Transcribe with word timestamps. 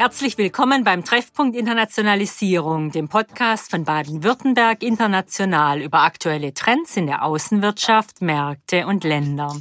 Herzlich 0.00 0.38
willkommen 0.38 0.84
beim 0.84 1.04
Treffpunkt 1.04 1.56
Internationalisierung, 1.56 2.92
dem 2.92 3.08
Podcast 3.08 3.68
von 3.72 3.82
Baden-Württemberg 3.82 4.84
International 4.84 5.82
über 5.82 6.02
aktuelle 6.02 6.54
Trends 6.54 6.96
in 6.96 7.08
der 7.08 7.24
Außenwirtschaft, 7.24 8.22
Märkte 8.22 8.86
und 8.86 9.02
Länder. 9.02 9.56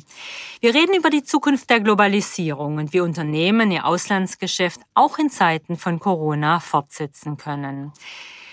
Wir 0.62 0.76
reden 0.76 0.96
über 0.96 1.10
die 1.10 1.24
Zukunft 1.24 1.72
der 1.72 1.80
Globalisierung 1.80 2.78
und 2.78 2.94
wie 2.94 3.00
Unternehmen 3.00 3.72
ihr 3.72 3.84
Auslandsgeschäft 3.84 4.80
auch 4.94 5.18
in 5.18 5.32
Zeiten 5.32 5.76
von 5.76 6.00
Corona 6.00 6.60
fortsetzen 6.60 7.38
können. 7.38 7.92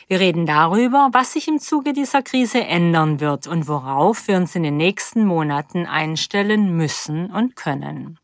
Wir 0.09 0.21
reden 0.21 0.47
darüber, 0.47 1.11
was 1.13 1.35
sich 1.35 1.49
im 1.49 1.59
Zuge 1.59 1.93
dieser 1.93 2.23
Krise 2.23 2.65
ändern 2.65 3.21
wird 3.21 3.47
und 3.47 3.69
worauf 3.69 4.27
wir 4.27 4.39
uns 4.39 4.57
in 4.57 4.63
den 4.63 4.79
nächsten 4.79 5.27
Monaten 5.27 5.85
einstellen 5.85 6.75
müssen 6.75 7.31
und 7.31 7.57
können. 7.57 8.19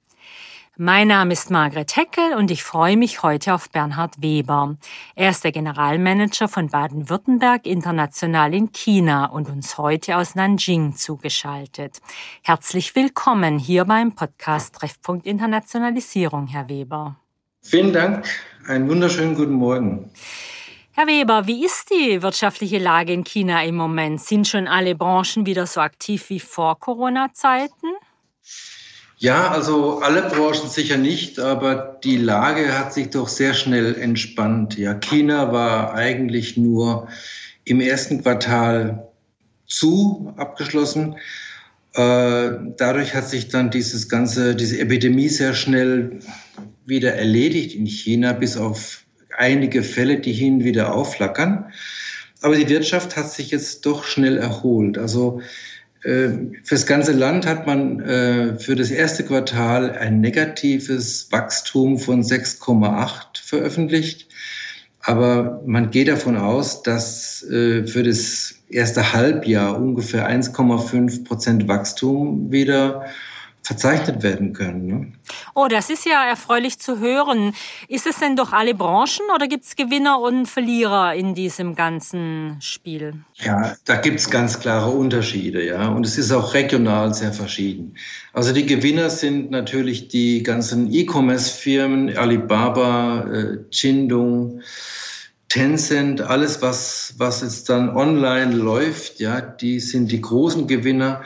Mein 0.82 1.08
Name 1.08 1.34
ist 1.34 1.50
Margret 1.50 1.94
Heckel 1.94 2.32
und 2.32 2.50
ich 2.50 2.62
freue 2.62 2.96
mich 2.96 3.22
heute 3.22 3.52
auf 3.52 3.68
Bernhard 3.68 4.22
Weber. 4.22 4.78
Er 5.14 5.28
ist 5.28 5.44
der 5.44 5.52
Generalmanager 5.52 6.48
von 6.48 6.68
Baden-Württemberg 6.70 7.66
International 7.66 8.54
in 8.54 8.72
China 8.72 9.26
und 9.26 9.50
uns 9.50 9.76
heute 9.76 10.16
aus 10.16 10.36
Nanjing 10.36 10.96
zugeschaltet. 10.96 11.98
Herzlich 12.42 12.96
willkommen 12.96 13.58
hier 13.58 13.84
beim 13.84 14.14
Podcast 14.14 14.74
Treffpunkt 14.76 15.26
Internationalisierung, 15.26 16.46
Herr 16.46 16.70
Weber. 16.70 17.16
Vielen 17.60 17.92
Dank. 17.92 18.26
Einen 18.66 18.88
wunderschönen 18.88 19.34
guten 19.34 19.52
Morgen. 19.52 20.10
Herr 20.92 21.06
Weber, 21.06 21.46
wie 21.46 21.62
ist 21.62 21.90
die 21.90 22.22
wirtschaftliche 22.22 22.78
Lage 22.78 23.12
in 23.12 23.24
China 23.24 23.62
im 23.64 23.76
Moment? 23.76 24.22
Sind 24.22 24.48
schon 24.48 24.66
alle 24.66 24.94
Branchen 24.94 25.44
wieder 25.44 25.66
so 25.66 25.82
aktiv 25.82 26.30
wie 26.30 26.40
vor 26.40 26.80
Corona-Zeiten? 26.80 27.88
Ja, 29.22 29.50
also 29.50 29.98
alle 29.98 30.22
Branchen 30.22 30.70
sicher 30.70 30.96
nicht, 30.96 31.38
aber 31.38 32.00
die 32.02 32.16
Lage 32.16 32.78
hat 32.78 32.94
sich 32.94 33.10
doch 33.10 33.28
sehr 33.28 33.52
schnell 33.52 33.94
entspannt. 33.94 34.78
Ja, 34.78 34.94
China 34.94 35.52
war 35.52 35.92
eigentlich 35.92 36.56
nur 36.56 37.06
im 37.64 37.82
ersten 37.82 38.22
Quartal 38.22 39.10
zu 39.66 40.32
abgeschlossen. 40.38 41.16
Äh, 41.92 42.50
dadurch 42.78 43.14
hat 43.14 43.28
sich 43.28 43.48
dann 43.48 43.70
dieses 43.70 44.08
ganze, 44.08 44.56
diese 44.56 44.78
Epidemie 44.78 45.28
sehr 45.28 45.52
schnell 45.52 46.20
wieder 46.86 47.12
erledigt 47.12 47.74
in 47.74 47.84
China, 47.84 48.32
bis 48.32 48.56
auf 48.56 49.04
einige 49.36 49.82
Fälle, 49.82 50.18
die 50.18 50.32
hin 50.32 50.64
wieder 50.64 50.94
aufflackern. 50.94 51.66
Aber 52.40 52.56
die 52.56 52.70
Wirtschaft 52.70 53.18
hat 53.18 53.30
sich 53.30 53.50
jetzt 53.50 53.84
doch 53.84 54.04
schnell 54.04 54.38
erholt. 54.38 54.96
Also 54.96 55.42
Fürs 56.02 56.86
ganze 56.86 57.12
Land 57.12 57.46
hat 57.46 57.66
man 57.66 58.00
äh, 58.00 58.58
für 58.58 58.74
das 58.74 58.90
erste 58.90 59.22
Quartal 59.22 59.90
ein 59.92 60.20
negatives 60.20 61.30
Wachstum 61.30 61.98
von 61.98 62.22
6,8 62.22 63.44
veröffentlicht. 63.44 64.28
Aber 65.02 65.62
man 65.66 65.90
geht 65.90 66.08
davon 66.08 66.36
aus, 66.36 66.82
dass 66.82 67.42
äh, 67.50 67.86
für 67.86 68.02
das 68.02 68.54
erste 68.70 69.12
Halbjahr 69.12 69.78
ungefähr 69.78 70.28
1,5 70.28 71.24
Prozent 71.24 71.68
Wachstum 71.68 72.50
wieder 72.50 73.06
verzeichnet 73.62 74.22
werden 74.22 74.52
können. 74.52 74.86
Ne? 74.86 75.12
Oh, 75.54 75.66
das 75.68 75.90
ist 75.90 76.06
ja 76.06 76.24
erfreulich 76.24 76.78
zu 76.78 76.98
hören. 76.98 77.54
Ist 77.88 78.06
es 78.06 78.18
denn 78.18 78.36
durch 78.36 78.52
alle 78.52 78.74
Branchen 78.74 79.26
oder 79.34 79.46
gibt 79.48 79.64
es 79.64 79.76
Gewinner 79.76 80.20
und 80.20 80.46
Verlierer 80.46 81.14
in 81.14 81.34
diesem 81.34 81.74
ganzen 81.74 82.56
Spiel? 82.60 83.14
Ja, 83.34 83.76
da 83.84 83.96
gibt 83.96 84.20
es 84.20 84.30
ganz 84.30 84.60
klare 84.60 84.90
Unterschiede, 84.90 85.64
ja. 85.64 85.88
Und 85.88 86.06
es 86.06 86.18
ist 86.18 86.32
auch 86.32 86.54
regional 86.54 87.14
sehr 87.14 87.32
verschieden. 87.32 87.96
Also 88.32 88.52
die 88.52 88.66
Gewinner 88.66 89.10
sind 89.10 89.50
natürlich 89.50 90.08
die 90.08 90.42
ganzen 90.42 90.92
E-Commerce-Firmen, 90.92 92.16
Alibaba, 92.16 93.26
äh, 93.30 93.58
Jindung, 93.70 94.62
Tencent, 95.50 96.20
alles 96.20 96.62
was, 96.62 97.14
was 97.18 97.42
jetzt 97.42 97.68
dann 97.68 97.90
online 97.90 98.54
läuft, 98.54 99.18
ja, 99.18 99.40
die 99.40 99.80
sind 99.80 100.12
die 100.12 100.20
großen 100.20 100.68
Gewinner. 100.68 101.22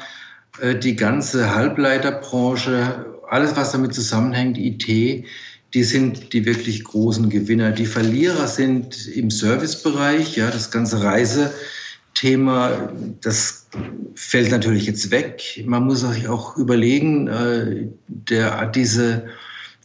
Äh, 0.61 0.77
die 0.77 0.97
ganze 0.97 1.55
Halbleiterbranche, 1.55 3.07
alles, 3.29 3.57
was 3.57 3.73
damit 3.73 3.95
zusammenhängt, 3.95 4.59
IT, 4.59 4.87
die 4.87 5.83
sind 5.83 6.33
die 6.33 6.45
wirklich 6.47 6.85
großen 6.85 7.29
Gewinner. 7.31 7.73
Die 7.73 7.87
Verlierer 7.87 8.47
sind 8.47 9.09
im 9.09 9.31
Servicebereich, 9.31 10.37
ja, 10.37 10.51
das 10.51 10.71
ganze 10.71 11.03
Reisethema, 11.03 12.93
das 13.21 13.67
fällt 14.15 14.53
natürlich 14.53 14.87
jetzt 14.87 15.11
weg. 15.11 15.65
Man 15.67 15.85
muss 15.85 16.03
sich 16.03 16.29
auch 16.29 16.57
überlegen, 16.57 17.27
äh, 17.27 17.89
der, 18.07 18.67
diese 18.67 19.27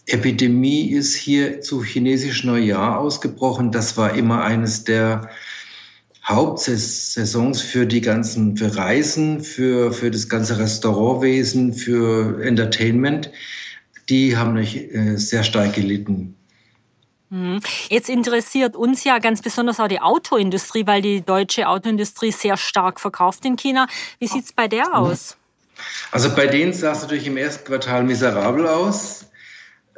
Epidemie 0.05 0.91
ist 0.91 1.15
hier 1.15 1.61
zu 1.61 1.83
chinesisch 1.83 2.43
Neujahr 2.43 2.99
ausgebrochen. 2.99 3.71
Das 3.71 3.97
war 3.97 4.13
immer 4.13 4.43
eines 4.43 4.83
der 4.83 5.29
Hauptsaisons 6.29 7.61
für 7.61 7.87
die 7.87 8.01
ganzen, 8.01 8.55
für 8.55 8.75
Reisen, 8.75 9.43
für, 9.43 9.91
für 9.91 10.11
das 10.11 10.29
ganze 10.29 10.59
Restaurantwesen, 10.59 11.73
für 11.73 12.43
Entertainment, 12.43 13.31
die 14.09 14.37
haben 14.37 14.53
nicht, 14.53 14.93
äh, 14.93 15.17
sehr 15.17 15.43
stark 15.43 15.73
gelitten. 15.73 16.35
Mhm. 17.29 17.61
Jetzt 17.89 18.09
interessiert 18.09 18.75
uns 18.75 19.03
ja 19.03 19.19
ganz 19.19 19.41
besonders 19.41 19.79
auch 19.79 19.87
die 19.87 20.01
Autoindustrie, 20.01 20.85
weil 20.85 21.01
die 21.01 21.21
deutsche 21.21 21.67
Autoindustrie 21.67 22.31
sehr 22.31 22.57
stark 22.57 22.99
verkauft 22.99 23.45
in 23.45 23.55
China. 23.55 23.87
Wie 24.19 24.27
sieht's 24.27 24.53
bei 24.53 24.67
der 24.67 24.95
aus? 24.95 25.35
Also 26.11 26.35
bei 26.35 26.47
denen 26.47 26.73
sah 26.73 26.91
es 26.91 27.01
natürlich 27.01 27.27
im 27.27 27.37
ersten 27.37 27.65
Quartal 27.65 28.03
miserabel 28.03 28.67
aus. 28.67 29.25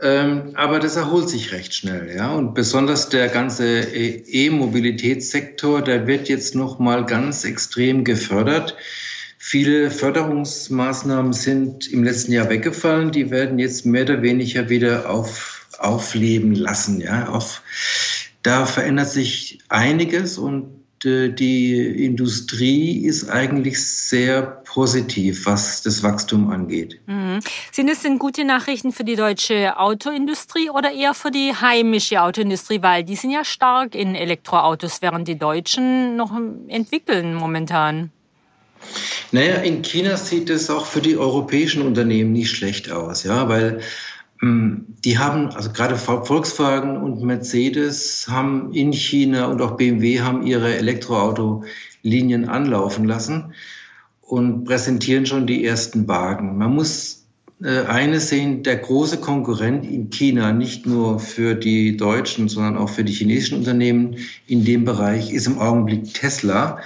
Ähm, 0.02 0.54
aber 0.56 0.80
das 0.80 0.96
erholt 0.96 1.30
sich 1.30 1.52
recht 1.52 1.76
schnell, 1.76 2.12
ja. 2.16 2.34
Und 2.34 2.56
besonders 2.56 3.10
der 3.10 3.28
ganze 3.28 3.82
E-Mobilitätssektor, 3.82 5.84
der 5.84 6.08
wird 6.08 6.28
jetzt 6.28 6.56
noch 6.56 6.80
mal 6.80 7.06
ganz 7.06 7.46
extrem 7.46 8.04
gefördert. 8.04 8.76
Viele 9.38 9.92
Förderungsmaßnahmen 9.92 11.34
sind 11.34 11.88
im 11.92 12.04
letzten 12.04 12.32
Jahr 12.32 12.50
weggefallen. 12.50 13.12
Die 13.12 13.30
werden 13.30 13.60
jetzt 13.60 13.86
mehr 13.86 14.04
oder 14.04 14.24
weniger 14.24 14.70
wieder 14.70 15.10
auf, 15.10 15.68
aufleben 15.78 16.56
lassen, 16.56 17.00
ja. 17.00 17.30
Auf, 17.30 17.62
da 18.42 18.66
verändert 18.66 19.10
sich 19.10 19.60
einiges 19.70 20.40
und 20.40 20.64
äh, 20.64 20.81
die 21.04 22.06
Industrie 22.06 23.06
ist 23.06 23.30
eigentlich 23.30 23.84
sehr 23.84 24.42
positiv, 24.42 25.46
was 25.46 25.82
das 25.82 26.04
Wachstum 26.04 26.50
angeht. 26.50 27.00
Mhm. 27.08 27.40
Sind 27.72 27.90
es 27.90 28.02
denn 28.04 28.20
gute 28.20 28.46
Nachrichten 28.46 28.92
für 28.92 29.04
die 29.04 29.16
deutsche 29.16 29.78
Autoindustrie 29.78 30.70
oder 30.70 30.92
eher 30.92 31.14
für 31.14 31.32
die 31.32 31.54
heimische 31.54 32.22
Autoindustrie? 32.22 32.82
Weil 32.82 33.04
die 33.04 33.16
sind 33.16 33.32
ja 33.32 33.44
stark 33.44 33.96
in 33.96 34.16
Elektroautos, 34.16 35.02
während 35.02 35.28
die 35.28 35.38
Deutschen 35.38 36.16
noch 36.16 36.32
entwickeln 36.68 37.34
momentan. 37.34 38.12
Naja, 39.32 39.56
in 39.56 39.82
China 39.82 40.18
sieht 40.18 40.50
es 40.50 40.70
auch 40.70 40.86
für 40.86 41.02
die 41.02 41.18
europäischen 41.18 41.82
Unternehmen 41.82 42.34
nicht 42.34 42.52
schlecht 42.52 42.92
aus, 42.92 43.24
ja, 43.24 43.48
weil 43.48 43.82
die 44.41 45.19
haben, 45.19 45.50
also 45.50 45.72
gerade 45.72 45.96
Volkswagen 45.96 46.97
und 46.97 47.22
Mercedes 47.22 48.25
haben 48.28 48.74
in 48.74 48.91
China 48.91 49.46
und 49.46 49.62
auch 49.62 49.78
BMW 49.78 50.22
haben 50.22 50.46
ihre 50.47 50.75
Elektroautolinien 50.75 52.50
anlaufen 52.50 53.06
lassen 53.06 53.53
und 54.22 54.63
präsentieren 54.63 55.28
schon 55.28 55.46
die 55.46 55.63
ersten 55.63 56.07
Wagen. 56.07 56.57
Man 56.57 56.74
muss 56.74 57.28
äh, 57.63 57.81
eines 57.81 58.29
sehen, 58.29 58.63
der 58.63 58.78
große 58.78 59.18
Konkurrent 59.18 59.85
in 59.85 60.09
China, 60.09 60.52
nicht 60.52 60.88
nur 60.88 61.19
für 61.19 61.53
die 61.53 61.96
deutschen, 61.96 62.50
sondern 62.50 62.78
auch 62.78 62.90
für 62.90 63.03
die 63.03 63.13
chinesischen 63.13 63.59
Unternehmen 63.59 64.16
in 64.47 64.66
dem 64.66 64.85
Bereich, 64.85 65.31
ist 65.31 65.46
im 65.46 65.59
Augenblick 65.59 66.16
Tesla. 66.16 66.79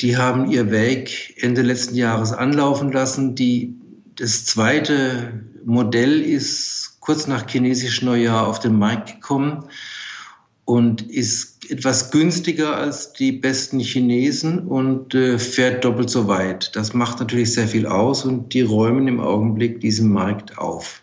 Die 0.00 0.16
haben 0.16 0.50
ihr 0.50 0.72
Weg 0.72 1.34
Ende 1.40 1.62
letzten 1.62 1.94
Jahres 1.94 2.32
anlaufen 2.32 2.90
lassen. 2.90 3.36
Die, 3.36 3.74
das 4.16 4.44
zweite 4.44 5.44
Modell 5.68 6.22
ist 6.22 6.96
kurz 7.00 7.26
nach 7.26 7.46
chinesisch 7.46 8.00
Neujahr 8.00 8.46
auf 8.46 8.58
den 8.58 8.78
Markt 8.78 9.16
gekommen 9.16 9.64
und 10.64 11.02
ist 11.02 11.70
etwas 11.70 12.10
günstiger 12.10 12.74
als 12.74 13.12
die 13.12 13.32
besten 13.32 13.78
Chinesen 13.78 14.66
und 14.66 15.14
äh, 15.14 15.38
fährt 15.38 15.84
doppelt 15.84 16.08
so 16.08 16.26
weit. 16.26 16.74
Das 16.74 16.94
macht 16.94 17.20
natürlich 17.20 17.52
sehr 17.52 17.68
viel 17.68 17.86
aus 17.86 18.24
und 18.24 18.54
die 18.54 18.62
räumen 18.62 19.08
im 19.08 19.20
Augenblick 19.20 19.80
diesen 19.80 20.10
Markt 20.10 20.56
auf. 20.56 21.02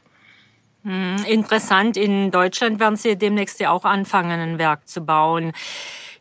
Hm, 0.84 1.18
interessant, 1.28 1.96
in 1.96 2.32
Deutschland 2.32 2.80
werden 2.80 2.96
Sie 2.96 3.16
demnächst 3.16 3.60
ja 3.60 3.70
auch 3.70 3.86
anfangen, 3.86 4.40
ein 4.40 4.58
Werk 4.58 4.88
zu 4.88 5.02
bauen. 5.02 5.52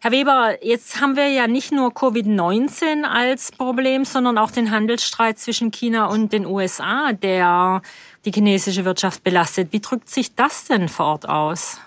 Herr 0.05 0.13
Weber, 0.13 0.59
jetzt 0.61 1.01
haben 1.01 1.17
wir 1.17 1.29
ja 1.29 1.47
nicht 1.47 1.73
nur 1.73 1.89
Covid-19 1.89 3.05
als 3.05 3.51
Problem, 3.53 4.05
sondern 4.05 4.37
auch 4.37 4.51
den 4.51 4.71
Handelsstreit 4.71 5.39
zwischen 5.39 5.71
China 5.71 6.09
und 6.09 6.31
den 6.31 6.45
USA, 6.45 7.15
der 7.15 7.81
die 8.27 8.31
chinesische 8.31 8.85
Wirtschaft 8.85 9.25
belastet. 9.25 9.69
Wie 9.71 9.81
drückt 9.81 10.11
sich 10.11 10.35
das 10.35 10.67
denn 10.67 10.91
vor 10.91 11.07
Ort 11.07 11.27
aus? 11.27 11.79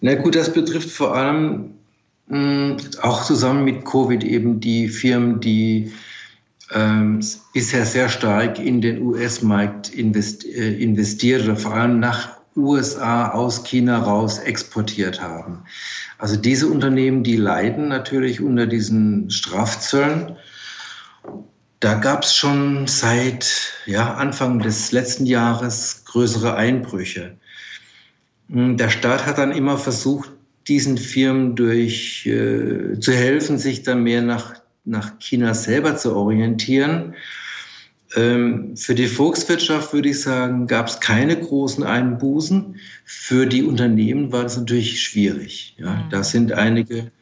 Na 0.00 0.16
gut, 0.16 0.34
das 0.34 0.52
betrifft 0.52 0.90
vor 0.90 1.14
allem 1.14 1.74
mh, 2.26 2.36
hm, 2.36 2.76
auch 3.02 3.24
zusammen 3.24 3.62
mit 3.62 3.84
Covid 3.84 4.24
eben 4.24 4.58
die 4.58 4.88
Firmen, 4.88 5.38
die 5.38 5.92
ähm, 6.72 7.20
bisher 7.52 7.86
sehr 7.86 8.08
stark 8.08 8.58
in 8.58 8.80
den 8.80 9.00
US-Markt 9.02 9.94
invest, 9.94 10.44
äh, 10.44 10.74
investiert 10.82 11.44
oder 11.44 11.54
vor 11.54 11.72
allem 11.72 12.00
nach 12.00 12.39
USA 12.56 13.30
aus 13.30 13.64
China 13.64 13.98
raus 13.98 14.38
exportiert 14.38 15.20
haben. 15.20 15.64
Also 16.18 16.36
diese 16.36 16.66
Unternehmen, 16.66 17.22
die 17.22 17.36
leiden 17.36 17.88
natürlich 17.88 18.40
unter 18.40 18.66
diesen 18.66 19.30
Strafzöllen. 19.30 20.36
Da 21.80 21.94
gab 21.94 22.24
es 22.24 22.36
schon 22.36 22.86
seit 22.86 23.72
ja, 23.86 24.14
Anfang 24.14 24.58
des 24.58 24.92
letzten 24.92 25.26
Jahres 25.26 26.04
größere 26.04 26.54
Einbrüche. 26.56 27.36
Hm, 28.50 28.76
der 28.76 28.90
Staat 28.90 29.24
hat 29.24 29.38
dann 29.38 29.52
immer 29.52 29.78
versucht, 29.78 30.30
diesen 30.68 30.98
Firmen 30.98 31.56
durch 31.56 32.26
äh, 32.26 32.98
zu 33.00 33.12
helfen, 33.12 33.58
sich 33.58 33.82
dann 33.82 34.02
mehr 34.02 34.22
nach, 34.22 34.54
nach 34.84 35.18
China 35.18 35.54
selber 35.54 35.96
zu 35.96 36.14
orientieren. 36.14 37.14
Ähm, 38.16 38.76
für 38.76 38.94
die 38.94 39.06
Volkswirtschaft 39.06 39.92
würde 39.92 40.08
ich 40.08 40.20
sagen, 40.20 40.66
gab 40.66 40.88
es 40.88 41.00
keine 41.00 41.38
großen 41.38 41.84
Einbußen. 41.84 42.76
Für 43.04 43.46
die 43.46 43.62
Unternehmen 43.62 44.32
war 44.32 44.42
das 44.42 44.56
natürlich 44.56 45.02
schwierig. 45.02 45.76
Ja, 45.78 45.94
mhm. 45.94 46.10
Da 46.10 46.24
sind 46.24 46.52
einige 46.52 47.12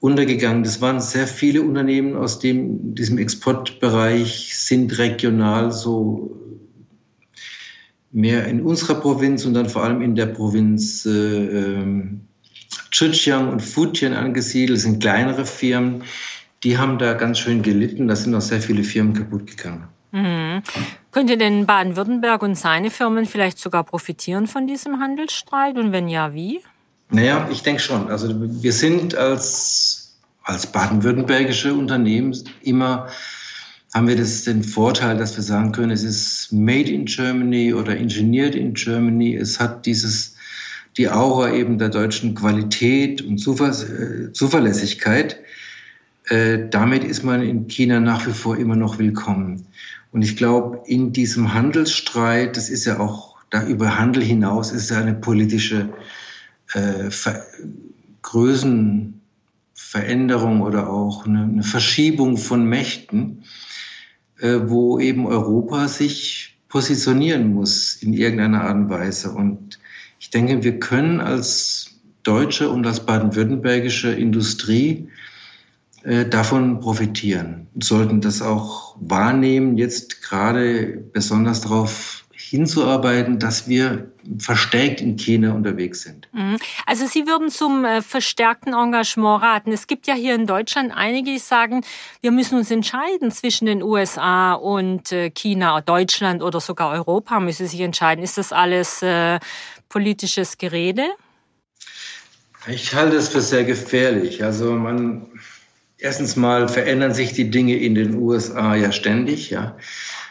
untergegangen. 0.00 0.64
Das 0.64 0.80
waren 0.80 1.00
sehr 1.00 1.26
viele 1.26 1.62
Unternehmen 1.62 2.16
aus 2.16 2.38
dem, 2.38 2.94
diesem 2.94 3.18
Exportbereich, 3.18 4.56
sind 4.56 4.98
regional 4.98 5.72
so 5.72 6.36
mehr 8.12 8.46
in 8.46 8.62
unserer 8.62 8.94
Provinz 8.94 9.44
und 9.44 9.54
dann 9.54 9.68
vor 9.68 9.84
allem 9.84 10.00
in 10.00 10.14
der 10.14 10.26
Provinz 10.26 11.06
äh, 11.06 11.10
ähm, 11.10 12.22
Zhejiang 12.92 13.50
und 13.50 13.60
Fujian 13.60 14.14
angesiedelt, 14.14 14.78
das 14.78 14.84
sind 14.84 15.00
kleinere 15.00 15.44
Firmen. 15.44 16.04
Die 16.64 16.78
haben 16.78 16.98
da 16.98 17.12
ganz 17.12 17.38
schön 17.38 17.62
gelitten. 17.62 18.08
Da 18.08 18.16
sind 18.16 18.34
auch 18.34 18.40
sehr 18.40 18.60
viele 18.60 18.82
Firmen 18.84 19.12
kaputt 19.12 19.46
gegangen. 19.46 19.88
Mhm. 20.12 20.62
Könnte 21.12 21.36
denn 21.36 21.66
Baden-Württemberg 21.66 22.42
und 22.42 22.56
seine 22.56 22.90
Firmen 22.90 23.26
vielleicht 23.26 23.58
sogar 23.58 23.84
profitieren 23.84 24.46
von 24.46 24.66
diesem 24.66 25.00
Handelsstreit? 25.00 25.76
Und 25.76 25.92
wenn 25.92 26.08
ja, 26.08 26.34
wie? 26.34 26.60
Naja, 27.10 27.48
ich 27.50 27.62
denke 27.62 27.80
schon. 27.80 28.10
Also 28.10 28.34
wir 28.34 28.72
sind 28.72 29.14
als, 29.14 30.16
als 30.42 30.66
baden-württembergische 30.66 31.74
Unternehmen 31.74 32.36
immer, 32.62 33.08
haben 33.94 34.08
wir 34.08 34.16
das, 34.16 34.44
den 34.44 34.62
Vorteil, 34.62 35.16
dass 35.16 35.36
wir 35.36 35.44
sagen 35.44 35.72
können, 35.72 35.92
es 35.92 36.02
ist 36.02 36.52
made 36.52 36.90
in 36.90 37.04
Germany 37.06 37.72
oder 37.72 37.96
engineered 37.96 38.54
in 38.54 38.74
Germany. 38.74 39.36
Es 39.36 39.60
hat 39.60 39.86
dieses, 39.86 40.36
die 40.96 41.08
Aura 41.08 41.52
eben 41.52 41.78
der 41.78 41.90
deutschen 41.90 42.34
Qualität 42.34 43.22
und 43.22 43.40
äh, 43.40 44.32
Zuverlässigkeit. 44.32 45.38
Äh, 46.28 46.68
damit 46.70 47.04
ist 47.04 47.22
man 47.22 47.42
in 47.42 47.68
China 47.68 48.00
nach 48.00 48.26
wie 48.26 48.32
vor 48.32 48.56
immer 48.56 48.76
noch 48.76 48.98
willkommen. 48.98 49.66
Und 50.16 50.22
ich 50.22 50.36
glaube, 50.38 50.80
in 50.86 51.12
diesem 51.12 51.52
Handelsstreit, 51.52 52.56
das 52.56 52.70
ist 52.70 52.86
ja 52.86 53.00
auch 53.00 53.36
da 53.50 53.66
über 53.66 53.98
Handel 53.98 54.24
hinaus, 54.24 54.72
ist 54.72 54.88
ja 54.88 54.98
eine 54.98 55.12
politische 55.12 55.90
äh, 56.72 57.10
Ver 57.10 57.44
Größenveränderung 58.22 60.62
oder 60.62 60.88
auch 60.88 61.26
eine, 61.26 61.42
eine 61.42 61.62
Verschiebung 61.62 62.38
von 62.38 62.64
Mächten, 62.64 63.44
äh, 64.38 64.60
wo 64.64 64.98
eben 64.98 65.26
Europa 65.26 65.86
sich 65.86 66.56
positionieren 66.70 67.52
muss 67.52 67.96
in 67.96 68.14
irgendeiner 68.14 68.62
Art 68.62 68.76
und 68.76 68.88
Weise. 68.88 69.32
Und 69.32 69.78
ich 70.18 70.30
denke, 70.30 70.64
wir 70.64 70.78
können 70.78 71.20
als 71.20 71.90
deutsche 72.22 72.70
und 72.70 72.86
als 72.86 73.04
baden-württembergische 73.04 74.12
Industrie 74.12 75.10
davon 76.30 76.78
profitieren 76.78 77.66
und 77.74 77.82
sollten 77.82 78.20
das 78.20 78.40
auch 78.40 78.96
wahrnehmen, 79.00 79.76
jetzt 79.76 80.22
gerade 80.22 81.02
besonders 81.12 81.62
darauf 81.62 82.26
hinzuarbeiten, 82.48 83.40
dass 83.40 83.68
wir 83.68 84.08
verstärkt 84.38 85.00
in 85.00 85.16
China 85.16 85.52
unterwegs 85.52 86.02
sind. 86.02 86.28
Mhm. 86.32 86.58
Also 86.84 87.06
Sie 87.06 87.26
würden 87.26 87.50
zum 87.50 87.84
äh, 87.84 88.02
verstärkten 88.02 88.72
Engagement 88.72 89.42
raten. 89.42 89.72
Es 89.72 89.88
gibt 89.88 90.06
ja 90.06 90.14
hier 90.14 90.36
in 90.36 90.46
Deutschland 90.46 90.92
einige, 90.94 91.32
die 91.32 91.38
sagen, 91.38 91.82
wir 92.20 92.30
müssen 92.30 92.56
uns 92.56 92.70
entscheiden 92.70 93.32
zwischen 93.32 93.66
den 93.66 93.82
USA 93.82 94.52
und 94.52 95.10
äh, 95.10 95.30
China, 95.30 95.80
Deutschland 95.80 96.42
oder 96.42 96.60
sogar 96.60 96.92
Europa 96.92 97.40
müsse 97.40 97.66
sich 97.66 97.80
entscheiden. 97.80 98.22
Ist 98.22 98.38
das 98.38 98.52
alles 98.52 99.02
äh, 99.02 99.40
politisches 99.88 100.56
Gerede? 100.56 101.04
Ich 102.68 102.94
halte 102.94 103.16
es 103.16 103.28
für 103.28 103.40
sehr 103.40 103.64
gefährlich. 103.64 104.44
Also 104.44 104.72
man 104.72 105.26
Erstens 105.98 106.36
mal 106.36 106.68
verändern 106.68 107.14
sich 107.14 107.32
die 107.32 107.50
Dinge 107.50 107.76
in 107.76 107.94
den 107.94 108.14
USA 108.16 108.74
ja 108.74 108.92
ständig, 108.92 109.50
ja. 109.50 109.76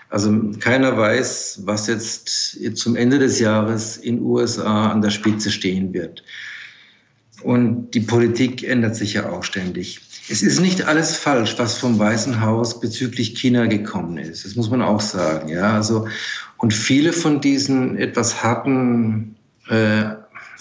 Also 0.10 0.52
keiner 0.60 0.98
weiß, 0.98 1.62
was 1.64 1.88
jetzt 1.88 2.78
zum 2.78 2.96
Ende 2.96 3.20
des 3.20 3.40
Jahres 3.40 3.98
in 3.98 4.22
USA 4.22 4.92
an 4.92 5.02
der 5.02 5.10
Spitze 5.10 5.52
stehen 5.52 5.94
wird. 5.94 6.24
Und 7.42 7.92
die 7.92 8.00
Politik 8.00 8.64
ändert 8.64 8.96
sich 8.96 9.14
ja 9.14 9.30
auch 9.30 9.44
ständig. 9.44 10.02
Es 10.30 10.42
ist 10.42 10.62
nicht 10.62 10.88
alles 10.88 11.16
falsch, 11.18 11.56
was 11.58 11.78
vom 11.78 12.00
Weißen 12.00 12.42
Haus 12.42 12.80
bezüglich 12.80 13.36
China 13.36 13.66
gekommen 13.66 14.18
ist. 14.18 14.46
Das 14.46 14.56
muss 14.56 14.70
man 14.70 14.82
auch 14.82 15.02
sagen. 15.02 15.50
Ja, 15.50 15.74
also, 15.74 16.08
und 16.58 16.74
viele 16.74 17.14
von 17.14 17.42
diesen 17.42 17.98
etwas 17.98 18.42
harten 18.42 19.36
äh, 19.70 20.06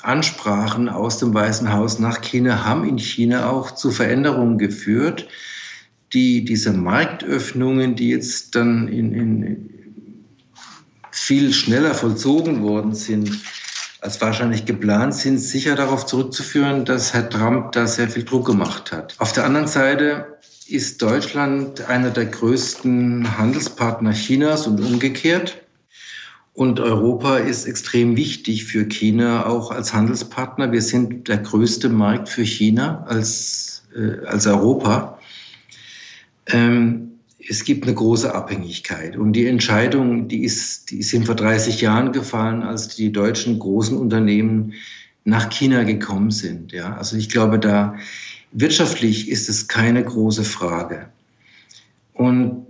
Ansprachen 0.04 0.88
aus 0.88 1.18
dem 1.18 1.32
Weißen 1.34 1.72
Haus 1.72 1.98
nach 1.98 2.20
China 2.20 2.64
haben 2.64 2.86
in 2.86 2.98
China 2.98 3.50
auch 3.50 3.72
zu 3.72 3.90
Veränderungen 3.90 4.58
geführt, 4.58 5.28
die 6.12 6.44
diese 6.44 6.72
Marktöffnungen, 6.72 7.96
die 7.96 8.10
jetzt 8.10 8.54
dann 8.54 8.88
in, 8.88 9.12
in 9.12 9.70
viel 11.10 11.52
schneller 11.52 11.94
vollzogen 11.94 12.62
worden 12.62 12.94
sind, 12.94 13.40
als 14.00 14.20
wahrscheinlich 14.20 14.66
geplant 14.66 15.14
sind, 15.14 15.38
sicher 15.38 15.76
darauf 15.76 16.04
zurückzuführen, 16.04 16.84
dass 16.84 17.14
Herr 17.14 17.30
Trump 17.30 17.72
da 17.72 17.86
sehr 17.86 18.08
viel 18.08 18.24
Druck 18.24 18.46
gemacht 18.46 18.92
hat. 18.92 19.14
Auf 19.18 19.32
der 19.32 19.44
anderen 19.44 19.66
Seite 19.66 20.38
ist 20.66 21.00
Deutschland 21.00 21.88
einer 21.88 22.10
der 22.10 22.26
größten 22.26 23.38
Handelspartner 23.38 24.12
Chinas 24.12 24.66
und 24.66 24.80
umgekehrt. 24.80 25.63
Und 26.54 26.78
Europa 26.78 27.38
ist 27.38 27.66
extrem 27.66 28.16
wichtig 28.16 28.64
für 28.64 28.86
China 28.86 29.46
auch 29.46 29.72
als 29.72 29.92
Handelspartner. 29.92 30.70
Wir 30.70 30.82
sind 30.82 31.26
der 31.26 31.38
größte 31.38 31.88
Markt 31.88 32.28
für 32.28 32.44
China 32.44 33.04
als, 33.08 33.82
äh, 33.94 34.24
als 34.24 34.46
Europa. 34.46 35.18
Ähm, 36.46 37.18
es 37.46 37.64
gibt 37.64 37.84
eine 37.84 37.94
große 37.94 38.32
Abhängigkeit. 38.32 39.16
Und 39.16 39.32
die 39.32 39.46
Entscheidung, 39.46 40.28
die 40.28 40.44
ist, 40.44 40.92
die 40.92 41.02
sind 41.02 41.26
vor 41.26 41.34
30 41.34 41.80
Jahren 41.80 42.12
gefallen, 42.12 42.62
als 42.62 42.94
die 42.94 43.10
deutschen 43.10 43.58
großen 43.58 43.98
Unternehmen 43.98 44.74
nach 45.24 45.50
China 45.50 45.82
gekommen 45.82 46.30
sind. 46.30 46.72
Ja, 46.72 46.96
also 46.96 47.16
ich 47.16 47.28
glaube, 47.28 47.58
da 47.58 47.96
wirtschaftlich 48.52 49.28
ist 49.28 49.48
es 49.48 49.66
keine 49.66 50.04
große 50.04 50.44
Frage. 50.44 51.08
Und 52.12 52.63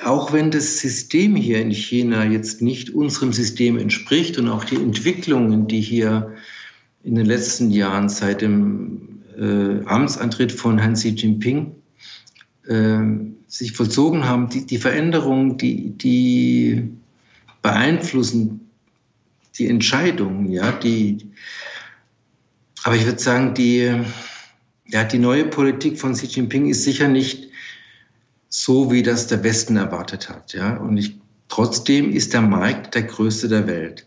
auch 0.00 0.32
wenn 0.32 0.50
das 0.50 0.78
System 0.78 1.36
hier 1.36 1.60
in 1.60 1.70
China 1.70 2.24
jetzt 2.24 2.62
nicht 2.62 2.90
unserem 2.90 3.32
System 3.32 3.78
entspricht 3.78 4.38
und 4.38 4.48
auch 4.48 4.64
die 4.64 4.76
Entwicklungen, 4.76 5.68
die 5.68 5.80
hier 5.80 6.34
in 7.04 7.14
den 7.14 7.26
letzten 7.26 7.70
Jahren 7.70 8.08
seit 8.08 8.40
dem 8.40 9.22
äh, 9.38 9.84
Amtsantritt 9.86 10.52
von 10.52 10.78
Herrn 10.78 10.94
Xi 10.94 11.10
Jinping 11.10 11.74
äh, 12.66 13.00
sich 13.46 13.72
vollzogen 13.72 14.24
haben, 14.24 14.48
die, 14.48 14.66
die 14.66 14.78
Veränderungen, 14.78 15.58
die, 15.58 15.90
die 15.90 16.88
beeinflussen 17.60 18.70
die 19.58 19.68
Entscheidungen, 19.68 20.50
ja, 20.50 20.72
die, 20.72 21.18
aber 22.84 22.96
ich 22.96 23.04
würde 23.04 23.18
sagen, 23.18 23.52
die, 23.54 23.92
ja, 24.88 25.04
die 25.04 25.18
neue 25.18 25.44
Politik 25.44 25.98
von 25.98 26.14
Xi 26.14 26.26
Jinping 26.26 26.66
ist 26.66 26.84
sicher 26.84 27.08
nicht 27.08 27.51
so, 28.54 28.92
wie 28.92 29.02
das 29.02 29.26
der 29.26 29.42
Westen 29.42 29.76
erwartet 29.76 30.28
hat. 30.28 30.52
Ja? 30.52 30.76
Und 30.76 30.98
ich, 30.98 31.18
trotzdem 31.48 32.12
ist 32.12 32.34
der 32.34 32.42
Markt 32.42 32.94
der 32.94 33.04
größte 33.04 33.48
der 33.48 33.66
Welt. 33.66 34.06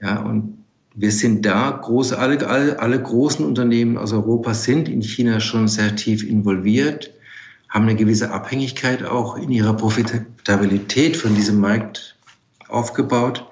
Ja? 0.00 0.22
Und 0.22 0.64
wir 0.94 1.12
sind 1.12 1.44
da, 1.44 1.70
große, 1.70 2.18
alle, 2.18 2.46
alle, 2.48 2.78
alle 2.80 3.02
großen 3.02 3.44
Unternehmen 3.44 3.98
aus 3.98 4.12
Europa 4.12 4.54
sind 4.54 4.88
in 4.88 5.02
China 5.02 5.40
schon 5.40 5.68
sehr 5.68 5.94
tief 5.94 6.24
involviert, 6.24 7.12
haben 7.68 7.84
eine 7.84 7.94
gewisse 7.94 8.30
Abhängigkeit 8.30 9.04
auch 9.04 9.36
in 9.36 9.50
ihrer 9.50 9.74
Profitabilität 9.74 11.16
von 11.16 11.34
diesem 11.34 11.60
Markt 11.60 12.16
aufgebaut 12.68 13.46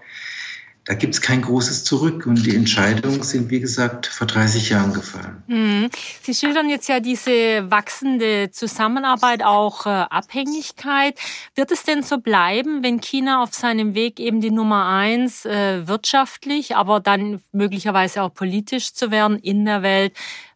da 0.85 0.95
gibt 0.95 1.15
es 1.15 1.21
kein 1.21 1.43
großes 1.43 1.85
Zurück. 1.85 2.27
Und 2.27 2.47
die 2.47 2.55
Entscheidungen 2.55 3.23
sind, 3.23 3.51
wie 3.51 3.61
gesagt, 3.61 4.07
vor 4.07 4.27
30 4.27 4.71
Jahren 4.71 4.93
gefallen. 4.93 5.43
Mhm. 5.47 5.91
Sie 6.23 6.35
schildern 6.35 6.69
jetzt 6.69 6.89
ja 6.89 7.01
diese 7.01 7.71
wachsende 7.71 8.51
Zusammenarbeit, 8.51 9.43
auch 9.43 9.87
äh, 9.87 9.91
Abhängigkeit. 9.91 11.19
Wird 11.55 11.71
es 11.71 11.85
denn 11.85 12.03
so 12.03 12.19
bleiben, 12.19 12.83
wenn 12.83 13.01
China 13.01 13.43
auf 13.43 13.55
seinem 13.55 13.95
Weg 13.95 14.19
eben 14.21 14.41
die 14.41 14.51
Nummer 14.51 14.87
eins 14.87 15.45
äh, 15.45 15.87
wirtschaftlich, 15.87 16.77
aber 16.77 17.01
dann 17.01 17.41
möglicherweise 17.53 18.23
auch 18.23 18.33
politisch 18.33 18.93
zu 18.95 19.11
werden 19.11 19.39
in 19.39 19.65
der 19.65 19.83
Welt? 19.83 20.13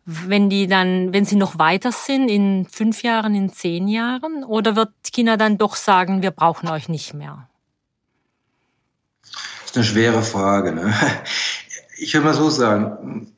wenn 0.06 0.50
die 0.50 0.66
dann, 0.66 1.14
wenn 1.14 1.24
sie 1.24 1.36
noch 1.36 1.58
weiter 1.58 1.90
sind, 1.90 2.28
in 2.28 2.66
fünf 2.70 3.02
Jahren, 3.02 3.34
in 3.34 3.50
zehn 3.50 3.88
Jahren? 3.88 4.44
Oder 4.44 4.76
wird 4.76 4.90
China 5.10 5.38
dann 5.38 5.56
doch 5.56 5.76
sagen, 5.76 6.22
wir 6.22 6.30
brauchen 6.30 6.68
euch 6.68 6.90
nicht 6.90 7.14
mehr? 7.14 7.48
Eine 9.76 9.84
schwere 9.84 10.22
Frage. 10.22 10.72
Ne? 10.72 10.92
ich 11.98 12.14
will 12.14 12.22
mal 12.22 12.34
so 12.34 12.50
sagen, 12.50 13.32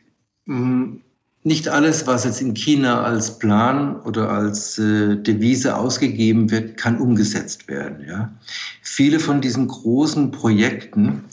nicht 1.43 1.69
alles, 1.69 2.07
was 2.07 2.25
jetzt 2.25 2.41
in 2.41 2.55
China 2.55 3.03
als 3.03 3.39
Plan 3.39 4.01
oder 4.01 4.31
als 4.31 4.79
äh, 4.79 5.17
Devise 5.17 5.77
ausgegeben 5.77 6.51
wird, 6.51 6.77
kann 6.77 6.99
umgesetzt 6.99 7.69
werden. 7.69 8.05
Ja? 8.07 8.35
Viele 8.83 9.21
von 9.21 9.41
diesen 9.41 9.69
großen 9.69 10.31
Projekten 10.31 11.25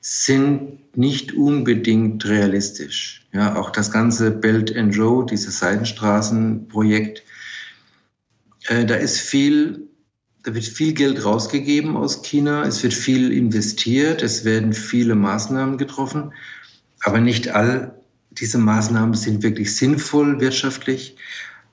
sind 0.00 0.96
nicht 0.96 1.34
unbedingt 1.34 2.24
realistisch. 2.26 3.26
Ja, 3.32 3.54
auch 3.54 3.70
das 3.70 3.92
ganze 3.92 4.32
Belt 4.32 4.74
and 4.74 4.98
Road, 4.98 5.30
dieses 5.30 5.60
Seidenstraßenprojekt, 5.60 7.22
äh, 8.66 8.84
da 8.84 8.96
ist 8.96 9.20
viel, 9.20 9.89
da 10.42 10.54
wird 10.54 10.64
viel 10.64 10.94
Geld 10.94 11.24
rausgegeben 11.24 11.96
aus 11.96 12.22
China, 12.22 12.64
es 12.64 12.82
wird 12.82 12.94
viel 12.94 13.32
investiert, 13.32 14.22
es 14.22 14.44
werden 14.44 14.72
viele 14.72 15.14
Maßnahmen 15.14 15.78
getroffen, 15.78 16.32
aber 17.02 17.20
nicht 17.20 17.48
all 17.48 17.94
diese 18.30 18.58
Maßnahmen 18.58 19.14
sind 19.14 19.42
wirklich 19.42 19.76
sinnvoll 19.76 20.40
wirtschaftlich 20.40 21.16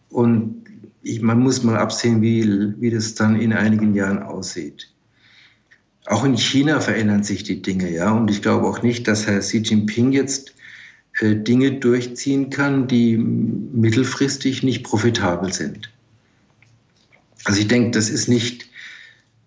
und 0.10 0.66
ich, 1.02 1.22
man 1.22 1.40
muss 1.40 1.64
mal 1.64 1.78
absehen, 1.78 2.22
wie, 2.22 2.74
wie 2.82 2.90
das 2.90 3.16
dann 3.16 3.40
in 3.40 3.54
einigen 3.54 3.94
Jahren 3.94 4.22
aussieht. 4.22 4.92
Auch 6.06 6.24
in 6.24 6.38
China 6.38 6.80
verändern 6.80 7.24
sich 7.24 7.44
die 7.44 7.62
Dinge, 7.62 7.92
ja. 7.92 8.12
Und 8.12 8.30
ich 8.32 8.42
glaube 8.42 8.66
auch 8.68 8.82
nicht, 8.82 9.08
dass 9.08 9.28
Herr 9.28 9.40
Xi 9.40 9.60
Jinping 9.60 10.12
jetzt 10.12 10.54
äh, 11.20 11.36
Dinge 11.36 11.74
durchziehen 11.74 12.50
kann, 12.50 12.88
die 12.88 13.18
mittelfristig 13.18 14.64
nicht 14.64 14.84
profitabel 14.84 15.54
sind. 15.54 15.92
Also 17.48 17.62
ich 17.62 17.70
denke, 17.70 17.92
das 17.92 18.10
ist 18.10 18.28
nicht 18.28 18.68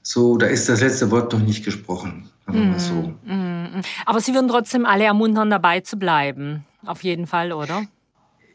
so, 0.00 0.38
da 0.38 0.46
ist 0.46 0.70
das 0.70 0.80
letzte 0.80 1.10
Wort 1.10 1.34
noch 1.34 1.40
nicht 1.40 1.66
gesprochen. 1.66 2.30
Mm, 2.46 2.78
so. 2.78 3.14
mm, 3.26 3.82
aber 4.06 4.20
Sie 4.20 4.32
würden 4.32 4.48
trotzdem 4.48 4.86
alle 4.86 5.04
ermuntern, 5.04 5.50
dabei 5.50 5.80
zu 5.80 5.98
bleiben. 5.98 6.64
Auf 6.86 7.04
jeden 7.04 7.26
Fall, 7.26 7.52
oder? 7.52 7.86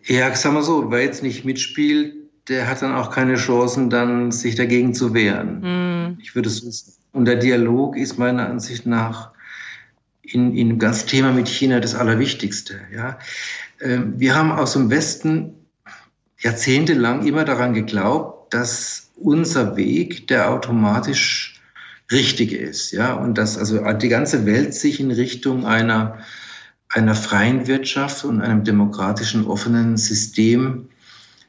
Ja, 0.04 0.34
sagen 0.36 0.56
wir 0.56 0.64
so, 0.64 0.90
wer 0.90 1.04
jetzt 1.04 1.22
nicht 1.22 1.46
mitspielt, 1.46 2.16
der 2.48 2.68
hat 2.68 2.82
dann 2.82 2.96
auch 2.96 3.12
keine 3.12 3.36
Chancen, 3.36 3.92
dann 3.92 4.32
sich 4.32 4.56
dagegen 4.56 4.96
zu 4.96 5.14
wehren. 5.14 5.62
Mm. 5.62 6.18
Ich 6.20 6.34
würde 6.34 6.50
so 6.50 6.72
sagen. 6.72 6.98
Und 7.12 7.26
der 7.26 7.36
Dialog 7.36 7.96
ist 7.98 8.18
meiner 8.18 8.50
Ansicht 8.50 8.88
nach 8.88 9.30
in, 10.24 10.56
in 10.56 10.70
dem 10.70 10.80
ganzen 10.80 11.08
Thema 11.08 11.32
mit 11.32 11.48
China 11.48 11.80
das 11.80 11.94
Allerwichtigste. 11.94 12.80
Ja. 12.92 13.20
Ähm, 13.80 14.16
wir 14.18 14.34
haben 14.34 14.52
aus 14.52 14.74
dem 14.74 14.90
Westen 14.90 15.54
jahrzehntelang 16.40 17.28
immer 17.28 17.46
daran 17.46 17.76
geglaubt, 17.76 18.52
dass 18.52 19.05
unser 19.16 19.76
Weg 19.78 20.28
der 20.28 20.52
automatisch 20.52 21.62
richtige 22.12 22.58
ist. 22.58 22.92
Ja. 22.92 23.14
Und 23.14 23.38
dass 23.38 23.58
also 23.58 23.82
die 23.94 24.10
ganze 24.10 24.46
Welt 24.46 24.74
sich 24.74 25.00
in 25.00 25.12
Richtung 25.12 25.66
einer, 25.66 26.20
einer 26.90 27.16
freien 27.16 27.68
Wirtschaft 27.68 28.26
und 28.26 28.42
einem 28.42 28.64
demokratischen, 28.64 29.46
offenen 29.46 29.98
System 29.98 30.90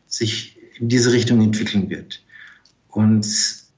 sich 0.06 0.58
in 0.78 0.88
diese 0.88 1.12
Richtung 1.12 1.40
entwickeln 1.40 1.90
wird. 1.90 2.22
Und 2.88 3.26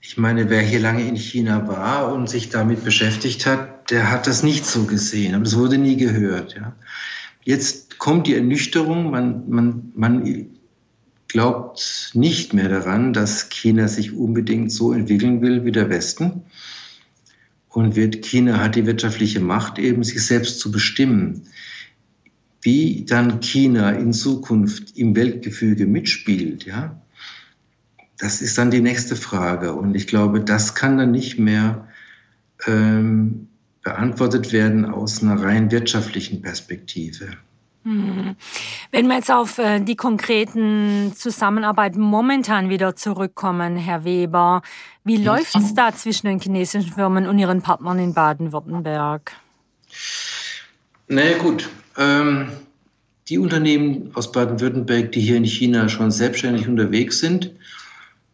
ich 0.00 0.16
meine, 0.16 0.48
wer 0.50 0.62
hier 0.62 0.80
lange 0.80 1.06
in 1.06 1.16
China 1.16 1.66
war 1.68 2.12
und 2.12 2.28
sich 2.28 2.48
damit 2.48 2.84
beschäftigt 2.84 3.46
hat, 3.46 3.90
der 3.90 4.10
hat 4.10 4.26
das 4.26 4.42
nicht 4.42 4.64
so 4.64 4.84
gesehen. 4.84 5.34
Aber 5.34 5.44
es 5.44 5.56
wurde 5.56 5.78
nie 5.78 5.96
gehört. 5.96 6.54
Ja. 6.54 6.76
Jetzt 7.44 7.98
kommt 7.98 8.26
die 8.26 8.34
Ernüchterung. 8.34 9.10
Man, 9.10 9.48
man, 9.48 9.92
man 9.94 10.48
glaubt 11.28 12.10
nicht 12.14 12.54
mehr 12.54 12.68
daran, 12.68 13.12
dass 13.12 13.50
China 13.50 13.86
sich 13.86 14.14
unbedingt 14.14 14.72
so 14.72 14.92
entwickeln 14.92 15.40
will 15.42 15.64
wie 15.64 15.72
der 15.72 15.90
Westen. 15.90 16.42
Und 17.68 17.96
wird, 17.96 18.22
China 18.24 18.60
hat 18.60 18.76
die 18.76 18.86
wirtschaftliche 18.86 19.40
Macht, 19.40 19.78
eben 19.78 20.02
sich 20.02 20.24
selbst 20.24 20.58
zu 20.58 20.72
bestimmen. 20.72 21.42
Wie 22.62 23.04
dann 23.04 23.40
China 23.40 23.90
in 23.90 24.12
Zukunft 24.12 24.96
im 24.96 25.14
Weltgefüge 25.14 25.86
mitspielt, 25.86 26.64
ja, 26.64 27.00
das 28.18 28.42
ist 28.42 28.58
dann 28.58 28.70
die 28.70 28.80
nächste 28.80 29.14
Frage. 29.14 29.74
Und 29.74 29.94
ich 29.94 30.08
glaube, 30.08 30.40
das 30.40 30.74
kann 30.74 30.98
dann 30.98 31.12
nicht 31.12 31.38
mehr 31.38 31.86
ähm, 32.66 33.48
beantwortet 33.82 34.52
werden 34.52 34.84
aus 34.84 35.22
einer 35.22 35.40
rein 35.40 35.70
wirtschaftlichen 35.70 36.42
Perspektive. 36.42 37.28
Mhm. 37.84 38.36
Wenn 38.90 39.06
wir 39.06 39.16
jetzt 39.16 39.30
auf 39.30 39.58
äh, 39.58 39.80
die 39.80 39.96
konkreten 39.96 41.12
Zusammenarbeit 41.16 41.96
momentan 41.96 42.68
wieder 42.68 42.96
zurückkommen, 42.96 43.76
Herr 43.76 44.04
Weber, 44.04 44.62
wie 45.04 45.16
läuft 45.16 45.56
es 45.56 45.74
da 45.74 45.94
zwischen 45.94 46.26
den 46.26 46.40
chinesischen 46.40 46.92
Firmen 46.92 47.26
und 47.26 47.38
ihren 47.38 47.62
Partnern 47.62 47.98
in 47.98 48.14
Baden-Württemberg? 48.14 49.32
Na 51.08 51.22
naja, 51.22 51.38
gut. 51.38 51.70
Ähm, 51.96 52.50
die 53.28 53.38
Unternehmen 53.38 54.10
aus 54.14 54.32
Baden-Württemberg, 54.32 55.12
die 55.12 55.20
hier 55.20 55.36
in 55.36 55.44
China 55.44 55.88
schon 55.88 56.10
selbstständig 56.10 56.68
unterwegs 56.68 57.20
sind, 57.20 57.52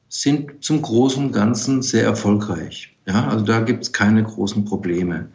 sind 0.09 0.65
zum 0.65 0.83
Großen 0.83 1.27
und 1.27 1.33
Ganzen 1.33 1.83
sehr 1.83 2.05
erfolgreich. 2.05 2.95
Ja, 3.07 3.29
also 3.29 3.45
da 3.45 3.61
gibt 3.61 3.85
es 3.85 3.93
keine 3.93 4.23
großen 4.23 4.65
Probleme. 4.65 5.29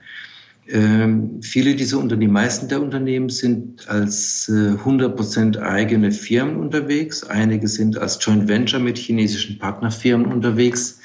Ähm, 0.72 1.42
viele 1.42 1.76
dieser 1.76 1.98
Unternehmen, 1.98 2.30
die 2.30 2.34
meisten 2.34 2.68
der 2.68 2.82
Unternehmen 2.82 3.30
sind 3.30 3.90
als 3.90 4.48
äh, 4.50 4.76
100% 4.76 5.60
eigene 5.60 6.12
Firmen 6.12 6.58
unterwegs. 6.58 7.24
Einige 7.24 7.68
sind 7.68 7.98
als 7.98 8.20
Joint 8.22 8.48
Venture 8.48 8.80
mit 8.80 9.00
chinesischen 9.00 9.58
Partnerfirmen 9.58 10.32
unterwegs. 10.32 11.00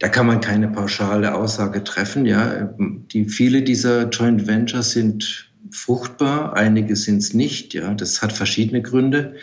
Da 0.00 0.08
kann 0.08 0.26
man 0.26 0.40
keine 0.40 0.68
pauschale 0.68 1.34
Aussage 1.34 1.84
treffen. 1.84 2.26
Ja, 2.26 2.74
die, 2.78 3.26
viele 3.26 3.62
dieser 3.62 4.08
Joint 4.08 4.46
Ventures 4.48 4.90
sind 4.90 5.50
fruchtbar, 5.70 6.54
einige 6.54 6.96
sind 6.96 7.18
es 7.18 7.32
nicht. 7.32 7.74
Ja, 7.74 7.94
das 7.94 8.22
hat 8.22 8.32
verschiedene 8.32 8.82
Gründe. 8.82 9.36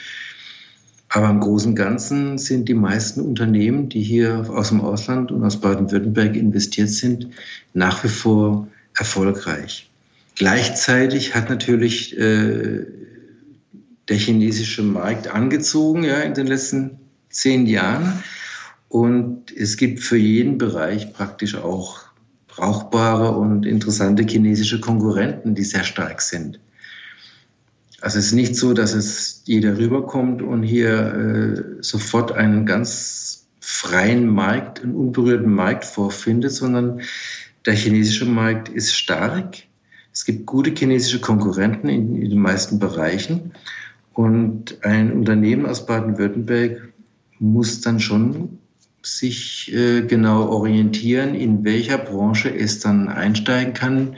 Aber 1.07 1.29
im 1.29 1.39
Großen 1.39 1.69
und 1.69 1.75
Ganzen 1.75 2.37
sind 2.37 2.67
die 2.67 2.73
meisten 2.73 3.21
Unternehmen, 3.21 3.87
die 3.87 4.01
hier 4.01 4.49
aus 4.49 4.69
dem 4.69 4.81
Ausland 4.81 5.31
und 5.31 5.43
aus 5.43 5.61
Baden-Württemberg 5.61 6.35
investiert 6.35 6.89
sind, 6.89 7.29
nach 7.73 8.03
wie 8.03 8.09
vor 8.09 8.67
erfolgreich. 8.97 9.89
Gleichzeitig 10.35 11.35
hat 11.35 11.49
natürlich 11.49 12.17
äh, 12.17 12.85
der 14.07 14.17
chinesische 14.17 14.83
Markt 14.83 15.27
angezogen 15.27 16.03
ja, 16.03 16.19
in 16.21 16.33
den 16.33 16.47
letzten 16.47 16.99
zehn 17.29 17.65
Jahren. 17.65 18.23
Und 18.89 19.51
es 19.55 19.77
gibt 19.77 19.99
für 20.01 20.17
jeden 20.17 20.57
Bereich 20.57 21.13
praktisch 21.13 21.55
auch 21.55 22.01
brauchbare 22.47 23.31
und 23.31 23.65
interessante 23.65 24.23
chinesische 24.23 24.79
Konkurrenten, 24.79 25.55
die 25.55 25.63
sehr 25.63 25.83
stark 25.83 26.21
sind. 26.21 26.59
Also 28.01 28.19
es 28.19 28.27
ist 28.27 28.33
nicht 28.33 28.55
so, 28.55 28.73
dass 28.73 28.93
es 28.93 29.43
jeder 29.45 29.77
rüberkommt 29.77 30.41
und 30.41 30.61
hier 30.61 31.77
äh, 31.79 31.81
sofort 31.81 32.33
einen 32.33 32.65
ganz 32.65 33.47
freien 33.59 34.27
Markt, 34.27 34.83
einen 34.83 34.93
unberührten 34.93 35.51
Markt 35.51 35.85
vorfindet, 35.85 36.51
sondern 36.51 37.01
der 37.65 37.75
chinesische 37.75 38.25
Markt 38.25 38.69
ist 38.69 38.93
stark. 38.93 39.57
Es 40.11 40.25
gibt 40.25 40.45
gute 40.45 40.71
chinesische 40.71 41.19
Konkurrenten 41.19 41.89
in, 41.89 42.21
in 42.21 42.29
den 42.29 42.39
meisten 42.39 42.79
Bereichen. 42.79 43.53
Und 44.13 44.83
ein 44.83 45.11
Unternehmen 45.11 45.65
aus 45.65 45.85
Baden-Württemberg 45.85 46.93
muss 47.39 47.81
dann 47.81 47.99
schon 47.99 48.59
sich 49.01 49.73
äh, 49.73 50.01
genau 50.01 50.47
orientieren, 50.49 51.35
in 51.35 51.63
welcher 51.63 51.97
Branche 51.97 52.53
es 52.53 52.79
dann 52.79 53.09
einsteigen 53.09 53.73
kann, 53.73 54.15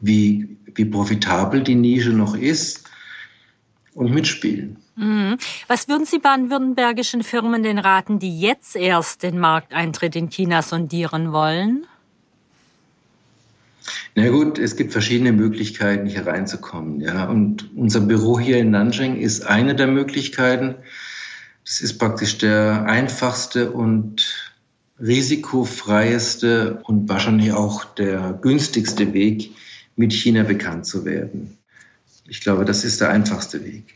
wie, 0.00 0.56
wie 0.74 0.84
profitabel 0.84 1.62
die 1.62 1.76
Nische 1.76 2.10
noch 2.10 2.36
ist 2.36 2.88
und 3.94 4.12
mitspielen. 4.12 4.78
Mhm. 4.96 5.36
Was 5.68 5.88
würden 5.88 6.06
Sie 6.06 6.18
baden-württembergischen 6.18 7.22
Firmen 7.22 7.62
denn 7.62 7.78
raten, 7.78 8.18
die 8.18 8.40
jetzt 8.40 8.76
erst 8.76 9.22
den 9.22 9.38
Markteintritt 9.38 10.16
in 10.16 10.30
China 10.30 10.62
sondieren 10.62 11.32
wollen? 11.32 11.86
Na 14.14 14.28
gut, 14.28 14.58
es 14.58 14.76
gibt 14.76 14.92
verschiedene 14.92 15.32
Möglichkeiten, 15.32 16.06
hier 16.06 16.26
reinzukommen. 16.26 17.00
Ja. 17.00 17.28
Und 17.28 17.70
unser 17.76 18.00
Büro 18.00 18.38
hier 18.38 18.58
in 18.58 18.70
Nanjing 18.70 19.16
ist 19.16 19.46
eine 19.46 19.74
der 19.74 19.88
Möglichkeiten. 19.88 20.76
Das 21.64 21.80
ist 21.80 21.98
praktisch 21.98 22.38
der 22.38 22.84
einfachste 22.86 23.72
und 23.72 24.52
risikofreieste 25.00 26.80
und 26.84 27.08
wahrscheinlich 27.08 27.52
auch 27.52 27.84
der 27.84 28.38
günstigste 28.40 29.12
Weg, 29.12 29.50
mit 29.96 30.12
China 30.12 30.42
bekannt 30.42 30.86
zu 30.86 31.04
werden. 31.04 31.56
Ich 32.26 32.40
glaube, 32.40 32.64
das 32.64 32.84
ist 32.84 33.00
der 33.00 33.10
einfachste 33.10 33.64
Weg. 33.64 33.94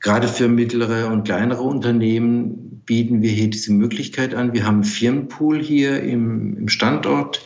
Gerade 0.00 0.28
für 0.28 0.46
mittlere 0.46 1.08
und 1.10 1.24
kleinere 1.24 1.62
Unternehmen 1.62 2.82
bieten 2.84 3.22
wir 3.22 3.30
hier 3.30 3.50
diese 3.50 3.72
Möglichkeit 3.72 4.34
an. 4.34 4.52
Wir 4.52 4.64
haben 4.64 4.76
einen 4.76 4.84
Firmenpool 4.84 5.60
hier 5.60 6.02
im, 6.02 6.56
im 6.56 6.68
Standort 6.68 7.40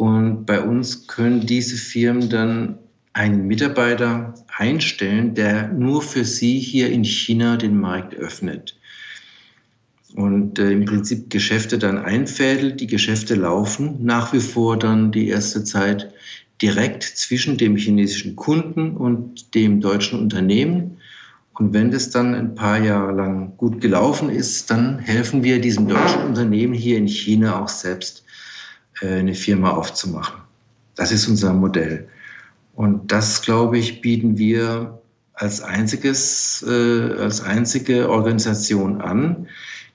und 0.00 0.46
bei 0.46 0.62
uns 0.62 1.08
können 1.08 1.44
diese 1.44 1.76
Firmen 1.76 2.30
dann 2.30 2.78
einen 3.12 3.46
Mitarbeiter 3.46 4.32
einstellen, 4.56 5.34
der 5.34 5.68
nur 5.74 6.00
für 6.00 6.24
sie 6.24 6.58
hier 6.58 6.88
in 6.88 7.04
China 7.04 7.58
den 7.58 7.78
Markt 7.78 8.14
öffnet 8.14 8.78
und 10.14 10.58
äh, 10.58 10.70
im 10.70 10.86
Prinzip 10.86 11.28
Geschäfte 11.28 11.76
dann 11.76 11.98
einfädelt. 11.98 12.80
Die 12.80 12.86
Geschäfte 12.86 13.34
laufen 13.34 13.98
nach 14.02 14.32
wie 14.32 14.40
vor 14.40 14.78
dann 14.78 15.12
die 15.12 15.28
erste 15.28 15.64
Zeit 15.64 16.14
direkt 16.62 17.02
zwischen 17.02 17.58
dem 17.58 17.76
chinesischen 17.76 18.36
Kunden 18.36 18.96
und 18.96 19.54
dem 19.54 19.82
deutschen 19.82 20.18
Unternehmen. 20.18 20.96
Und 21.52 21.74
wenn 21.74 21.90
das 21.90 22.08
dann 22.08 22.34
ein 22.34 22.54
paar 22.54 22.82
Jahre 22.82 23.12
lang 23.12 23.58
gut 23.58 23.82
gelaufen 23.82 24.30
ist, 24.30 24.70
dann 24.70 24.98
helfen 24.98 25.44
wir 25.44 25.60
diesem 25.60 25.88
deutschen 25.88 26.22
Unternehmen 26.22 26.72
hier 26.72 26.96
in 26.96 27.06
China 27.06 27.60
auch 27.60 27.68
selbst 27.68 28.24
eine 29.06 29.34
Firma 29.34 29.70
aufzumachen. 29.70 30.40
Das 30.96 31.12
ist 31.12 31.28
unser 31.28 31.52
Modell. 31.52 32.08
Und 32.74 33.12
das, 33.12 33.42
glaube 33.42 33.78
ich, 33.78 34.00
bieten 34.00 34.38
wir 34.38 35.00
als 35.34 35.62
einziges, 35.62 36.64
äh, 36.68 37.14
als 37.18 37.42
einzige 37.42 38.10
Organisation 38.10 39.00
an. 39.00 39.48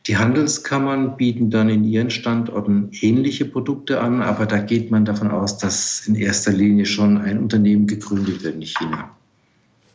Die 0.08 0.18
Handelskammern 0.18 1.18
bieten 1.18 1.50
dann 1.50 1.70
in 1.70 1.84
ihren 1.84 2.12
Standorten 2.12 2.90
ähnliche 3.02 3.46
Produkte 3.46 4.02
an, 4.02 4.22
aber 4.22 4.46
da 4.46 4.60
geht 4.60 4.92
man 4.92 5.04
davon 5.04 5.32
aus, 5.32 5.58
dass 5.58 6.06
in 6.08 6.16
erster 6.16 6.52
Linie 6.52 6.86
schon 6.86 7.18
ein 7.18 7.40
Unternehmen 7.40 7.88
gegründet 7.88 8.44
wird 8.44 8.56
in 8.56 8.62
China. 8.62 9.10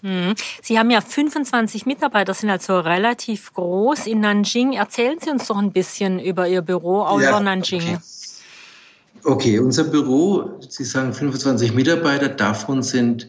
Hm. 0.02 0.34
Sie 0.62 0.78
haben 0.78 0.90
ja 0.90 1.00
25 1.00 1.86
Mitarbeiter, 1.86 2.34
sind 2.34 2.50
also 2.50 2.80
relativ 2.80 3.52
groß 3.52 4.06
in 4.06 4.20
Nanjing. 4.20 4.72
Erzählen 4.72 5.18
Sie 5.20 5.30
uns 5.30 5.46
doch 5.46 5.58
ein 5.58 5.72
bisschen 5.72 6.18
über 6.18 6.48
Ihr 6.48 6.62
Büro 6.62 7.02
auch 7.02 7.20
ja, 7.20 7.38
Nanjing. 7.38 7.82
Okay. 7.82 7.98
Okay, 9.24 9.58
unser 9.58 9.84
Büro, 9.84 10.60
Sie 10.68 10.84
sagen 10.84 11.12
25 11.12 11.74
Mitarbeiter, 11.74 12.28
davon 12.28 12.82
sind 12.82 13.28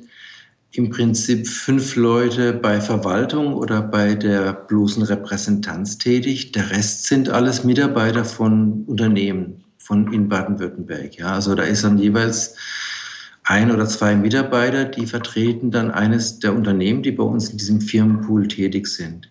im 0.73 0.89
Prinzip 0.89 1.47
fünf 1.47 1.95
Leute 1.95 2.53
bei 2.53 2.79
Verwaltung 2.79 3.53
oder 3.53 3.81
bei 3.81 4.15
der 4.15 4.53
bloßen 4.53 5.03
Repräsentanz 5.03 5.97
tätig. 5.97 6.53
Der 6.53 6.71
Rest 6.71 7.05
sind 7.07 7.29
alles 7.29 7.63
Mitarbeiter 7.63 8.23
von 8.23 8.85
Unternehmen 8.87 9.63
von 9.77 10.13
in 10.13 10.29
Baden-Württemberg. 10.29 11.17
Ja, 11.17 11.33
also 11.33 11.55
da 11.55 11.63
ist 11.63 11.83
dann 11.83 11.97
jeweils 11.97 12.55
ein 13.43 13.71
oder 13.71 13.85
zwei 13.85 14.15
Mitarbeiter, 14.15 14.85
die 14.85 15.05
vertreten 15.05 15.71
dann 15.71 15.91
eines 15.91 16.39
der 16.39 16.53
Unternehmen, 16.53 17.03
die 17.03 17.11
bei 17.11 17.23
uns 17.23 17.49
in 17.49 17.57
diesem 17.57 17.81
Firmenpool 17.81 18.47
tätig 18.47 18.87
sind. 18.87 19.29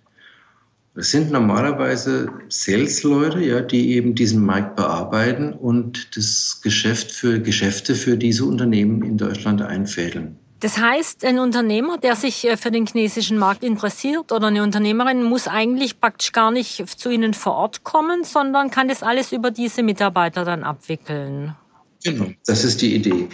Das 0.95 1.13
sind 1.13 1.31
normalerweise 1.31 2.29
Sales-Leute, 2.49 3.41
ja, 3.41 3.61
die 3.61 3.95
eben 3.95 4.15
diesen 4.15 4.45
Markt 4.45 4.75
bearbeiten 4.75 5.53
und 5.53 6.17
das 6.17 6.61
Geschäft 6.63 7.13
für 7.13 7.41
Geschäfte 7.41 7.95
für 7.95 8.17
diese 8.17 8.45
Unternehmen 8.45 9.03
in 9.03 9.17
Deutschland 9.17 9.63
einfädeln. 9.63 10.37
Das 10.61 10.77
heißt, 10.79 11.25
ein 11.25 11.39
Unternehmer, 11.39 11.97
der 11.97 12.17
sich 12.17 12.47
äh, 12.47 12.57
für 12.57 12.71
den 12.71 12.87
chinesischen 12.87 13.39
Markt 13.39 13.65
interessiert 13.65 14.31
oder 14.31 14.49
eine 14.49 14.63
Unternehmerin 14.63 15.23
muss 15.23 15.49
eigentlich 15.49 16.01
praktisch 16.01 16.33
gar 16.33 16.51
nicht 16.51 16.87
zu 16.99 17.09
Ihnen 17.09 17.33
vor 17.33 17.55
Ort 17.55 17.83
kommen, 17.83 18.25
sondern 18.25 18.71
kann 18.71 18.89
das 18.89 19.03
alles 19.03 19.33
über 19.33 19.51
diese 19.51 19.83
Mitarbeiter 19.83 20.45
dann 20.45 20.63
abwickeln. 20.63 21.57
Genau, 22.05 22.27
das 22.47 22.65
ist 22.65 22.83
die 22.83 22.95
Idee. 22.95 23.29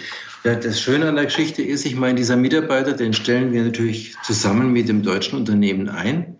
Ja, 0.45 0.55
das 0.55 0.81
Schöne 0.81 1.09
an 1.09 1.17
der 1.17 1.25
Geschichte 1.25 1.63
ist, 1.63 1.85
ich 1.85 1.97
meine, 1.97 2.15
dieser 2.15 2.37
Mitarbeiter, 2.37 2.93
den 2.93 3.13
stellen 3.13 3.53
wir 3.53 3.65
natürlich 3.65 4.15
zusammen 4.23 4.73
mit 4.73 4.89
dem 4.89 5.03
deutschen 5.03 5.39
Unternehmen 5.39 5.89
ein. 5.89 6.37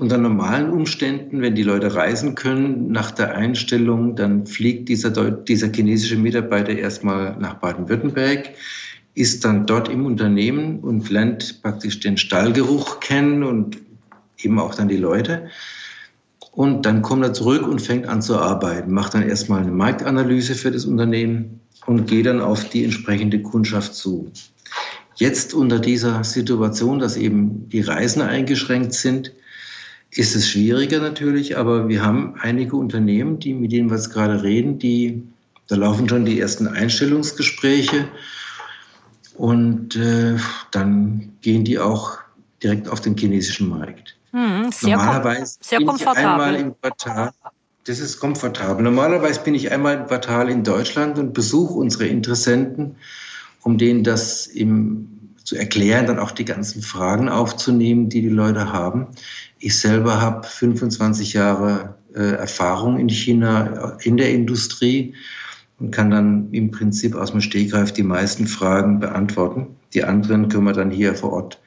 Unter 0.00 0.18
normalen 0.18 0.70
Umständen, 0.70 1.42
wenn 1.42 1.54
die 1.54 1.62
Leute 1.62 1.94
reisen 1.94 2.34
können, 2.34 2.90
nach 2.90 3.10
der 3.10 3.34
Einstellung, 3.34 4.16
dann 4.16 4.46
fliegt 4.46 4.88
dieser, 4.88 5.10
dieser 5.30 5.70
chinesische 5.70 6.16
Mitarbeiter 6.16 6.72
erstmal 6.72 7.36
nach 7.38 7.54
Baden-Württemberg, 7.54 8.50
ist 9.14 9.44
dann 9.44 9.66
dort 9.66 9.88
im 9.88 10.06
Unternehmen 10.06 10.80
und 10.80 11.10
lernt 11.10 11.62
praktisch 11.62 12.00
den 12.00 12.16
Stallgeruch 12.16 13.00
kennen 13.00 13.42
und 13.42 13.78
eben 14.38 14.58
auch 14.58 14.74
dann 14.74 14.88
die 14.88 14.96
Leute. 14.96 15.48
Und 16.50 16.86
dann 16.86 17.02
kommt 17.02 17.22
er 17.22 17.32
zurück 17.32 17.68
und 17.68 17.80
fängt 17.80 18.06
an 18.06 18.22
zu 18.22 18.38
arbeiten, 18.38 18.92
macht 18.92 19.14
dann 19.14 19.28
erstmal 19.28 19.60
eine 19.60 19.70
Marktanalyse 19.70 20.54
für 20.54 20.70
das 20.70 20.86
Unternehmen, 20.86 21.60
und 21.86 22.06
gehe 22.06 22.22
dann 22.22 22.40
auf 22.40 22.68
die 22.68 22.84
entsprechende 22.84 23.42
Kundschaft 23.42 23.94
zu. 23.94 24.30
Jetzt 25.16 25.54
unter 25.54 25.78
dieser 25.78 26.24
Situation, 26.24 26.98
dass 26.98 27.16
eben 27.16 27.68
die 27.68 27.80
Reisen 27.80 28.22
eingeschränkt 28.22 28.94
sind, 28.94 29.32
ist 30.12 30.34
es 30.34 30.48
schwieriger 30.48 31.00
natürlich, 31.00 31.56
aber 31.56 31.88
wir 31.88 32.04
haben 32.04 32.34
einige 32.40 32.76
Unternehmen, 32.76 33.38
die, 33.38 33.54
mit 33.54 33.72
denen 33.72 33.90
wir 33.90 33.96
jetzt 33.96 34.10
gerade 34.10 34.42
reden, 34.42 34.78
die, 34.78 35.22
da 35.68 35.76
laufen 35.76 36.08
schon 36.08 36.24
die 36.24 36.40
ersten 36.40 36.66
Einstellungsgespräche 36.66 38.08
und 39.36 39.96
äh, 39.96 40.36
dann 40.72 41.32
gehen 41.40 41.64
die 41.64 41.78
auch 41.78 42.18
direkt 42.62 42.88
auf 42.88 43.00
den 43.00 43.16
chinesischen 43.16 43.68
Markt. 43.68 44.16
Hm, 44.32 44.70
sehr 44.72 44.96
Normalerweise 44.96 45.58
sehr 45.60 45.78
komfortabel. 45.84 46.24
einmal 46.24 46.54
im 46.56 46.74
Quartal 46.80 47.32
das 47.84 47.98
ist 47.98 48.20
komfortabel. 48.20 48.82
Normalerweise 48.82 49.40
bin 49.40 49.54
ich 49.54 49.72
einmal 49.72 49.96
im 49.96 50.06
Quartal 50.06 50.50
in 50.50 50.64
Deutschland 50.64 51.18
und 51.18 51.32
besuche 51.32 51.74
unsere 51.74 52.06
Interessenten, 52.06 52.96
um 53.62 53.78
denen 53.78 54.04
das 54.04 54.46
im, 54.46 55.34
zu 55.44 55.56
erklären, 55.56 56.06
dann 56.06 56.18
auch 56.18 56.30
die 56.30 56.44
ganzen 56.44 56.82
Fragen 56.82 57.28
aufzunehmen, 57.28 58.08
die 58.08 58.22
die 58.22 58.28
Leute 58.28 58.72
haben. 58.72 59.08
Ich 59.60 59.78
selber 59.78 60.20
habe 60.20 60.46
25 60.46 61.34
Jahre 61.34 61.96
äh, 62.14 62.32
Erfahrung 62.32 62.98
in 62.98 63.08
China 63.10 63.96
in 64.00 64.16
der 64.16 64.32
Industrie 64.32 65.14
und 65.78 65.90
kann 65.90 66.10
dann 66.10 66.50
im 66.52 66.70
Prinzip 66.70 67.14
aus 67.14 67.32
dem 67.32 67.42
Stegreif 67.42 67.92
die 67.92 68.02
meisten 68.02 68.46
Fragen 68.46 69.00
beantworten. 69.00 69.76
Die 69.92 70.02
anderen 70.02 70.48
können 70.48 70.64
wir 70.64 70.72
dann 70.72 70.90
hier 70.90 71.14
vor 71.14 71.32
Ort 71.32 71.60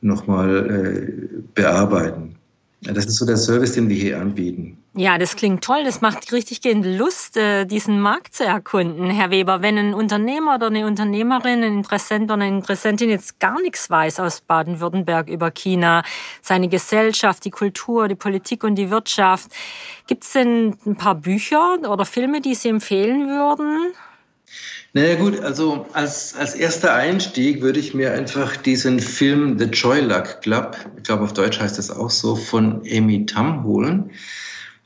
nochmal 0.00 0.70
äh, 0.70 1.42
bearbeiten. 1.54 2.36
Das 2.82 3.04
ist 3.04 3.16
so 3.16 3.26
der 3.26 3.36
Service, 3.36 3.72
den 3.72 3.90
wir 3.90 3.96
hier 3.96 4.18
anbieten. 4.18 4.78
Ja, 4.94 5.18
das 5.18 5.36
klingt 5.36 5.62
toll. 5.62 5.84
Das 5.84 6.00
macht 6.00 6.32
richtig 6.32 6.60
Lust, 6.82 7.36
äh, 7.36 7.66
diesen 7.66 8.00
Markt 8.00 8.34
zu 8.34 8.44
erkunden, 8.44 9.10
Herr 9.10 9.30
Weber. 9.30 9.60
Wenn 9.60 9.76
ein 9.76 9.94
Unternehmer 9.94 10.54
oder 10.54 10.68
eine 10.68 10.86
Unternehmerin, 10.86 11.62
ein 11.62 11.76
Interessent 11.76 12.24
oder 12.24 12.34
eine 12.34 12.48
Interessentin 12.48 13.10
jetzt 13.10 13.38
gar 13.38 13.60
nichts 13.60 13.90
weiß 13.90 14.18
aus 14.18 14.40
Baden-Württemberg 14.40 15.28
über 15.28 15.50
China, 15.50 16.02
seine 16.40 16.68
Gesellschaft, 16.68 17.44
die 17.44 17.50
Kultur, 17.50 18.08
die 18.08 18.14
Politik 18.14 18.64
und 18.64 18.76
die 18.76 18.90
Wirtschaft, 18.90 19.50
gibt 20.06 20.24
es 20.24 20.32
denn 20.32 20.74
ein 20.86 20.96
paar 20.96 21.16
Bücher 21.16 21.78
oder 21.86 22.06
Filme, 22.06 22.40
die 22.40 22.54
Sie 22.54 22.70
empfehlen 22.70 23.28
würden? 23.28 23.92
Naja 24.92 25.14
gut, 25.14 25.38
also 25.40 25.86
als, 25.92 26.34
als 26.34 26.54
erster 26.54 26.94
Einstieg 26.94 27.62
würde 27.62 27.78
ich 27.78 27.94
mir 27.94 28.12
einfach 28.12 28.56
diesen 28.56 28.98
Film 28.98 29.56
The 29.56 29.66
Joy 29.66 30.00
Luck 30.00 30.40
Club, 30.42 30.76
ich 30.96 31.04
glaube 31.04 31.22
auf 31.22 31.32
Deutsch 31.32 31.60
heißt 31.60 31.78
das 31.78 31.92
auch 31.92 32.10
so, 32.10 32.34
von 32.34 32.82
Amy 32.90 33.24
Tam 33.24 33.62
holen. 33.62 34.10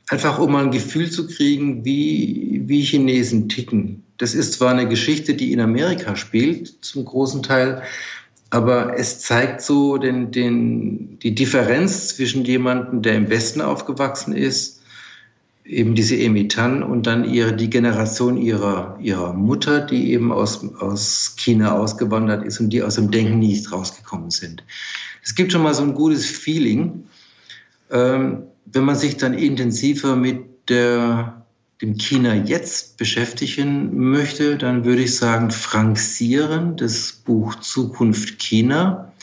Einfach 0.09 0.37
um 0.37 0.51
mal 0.51 0.65
ein 0.65 0.71
Gefühl 0.71 1.09
zu 1.09 1.25
kriegen, 1.25 1.83
wie, 1.83 2.61
wie 2.65 2.81
Chinesen 2.81 3.49
ticken. 3.49 4.03
Das 4.17 4.35
ist 4.35 4.53
zwar 4.53 4.71
eine 4.71 4.87
Geschichte, 4.87 5.33
die 5.33 5.51
in 5.51 5.59
Amerika 5.59 6.15
spielt, 6.15 6.85
zum 6.85 7.03
großen 7.03 7.41
Teil, 7.41 7.81
aber 8.51 8.99
es 8.99 9.19
zeigt 9.19 9.61
so 9.61 9.97
den, 9.97 10.31
den, 10.31 11.17
die 11.17 11.33
Differenz 11.33 12.09
zwischen 12.09 12.45
jemandem, 12.45 13.01
der 13.01 13.15
im 13.15 13.29
Westen 13.31 13.61
aufgewachsen 13.61 14.35
ist, 14.35 14.83
eben 15.65 15.95
diese 15.95 16.15
Emitan 16.17 16.83
und 16.83 17.07
dann 17.07 17.25
ihre, 17.25 17.53
die 17.53 17.69
Generation 17.69 18.37
ihrer, 18.37 18.97
ihrer 19.01 19.33
Mutter, 19.33 19.81
die 19.81 20.11
eben 20.11 20.31
aus, 20.31 20.63
aus 20.79 21.33
China 21.37 21.73
ausgewandert 21.73 22.45
ist 22.45 22.59
und 22.59 22.69
die 22.69 22.83
aus 22.83 22.95
dem 22.95 23.09
Denken 23.09 23.39
nicht 23.39 23.71
rausgekommen 23.71 24.29
sind. 24.29 24.63
Es 25.23 25.33
gibt 25.33 25.51
schon 25.51 25.63
mal 25.63 25.73
so 25.73 25.81
ein 25.81 25.95
gutes 25.95 26.25
Feeling. 26.27 27.05
Ähm, 27.91 28.43
wenn 28.65 28.83
man 28.83 28.95
sich 28.95 29.17
dann 29.17 29.33
intensiver 29.33 30.15
mit 30.15 30.69
der, 30.69 31.45
dem 31.81 31.97
China 31.97 32.35
jetzt 32.35 32.97
beschäftigen 32.97 34.11
möchte, 34.11 34.57
dann 34.57 34.85
würde 34.85 35.03
ich 35.03 35.15
sagen, 35.15 35.49
Frank 35.49 35.97
Sieren, 35.97 36.77
das 36.77 37.11
Buch 37.11 37.55
Zukunft 37.55 38.37
China. 38.37 39.13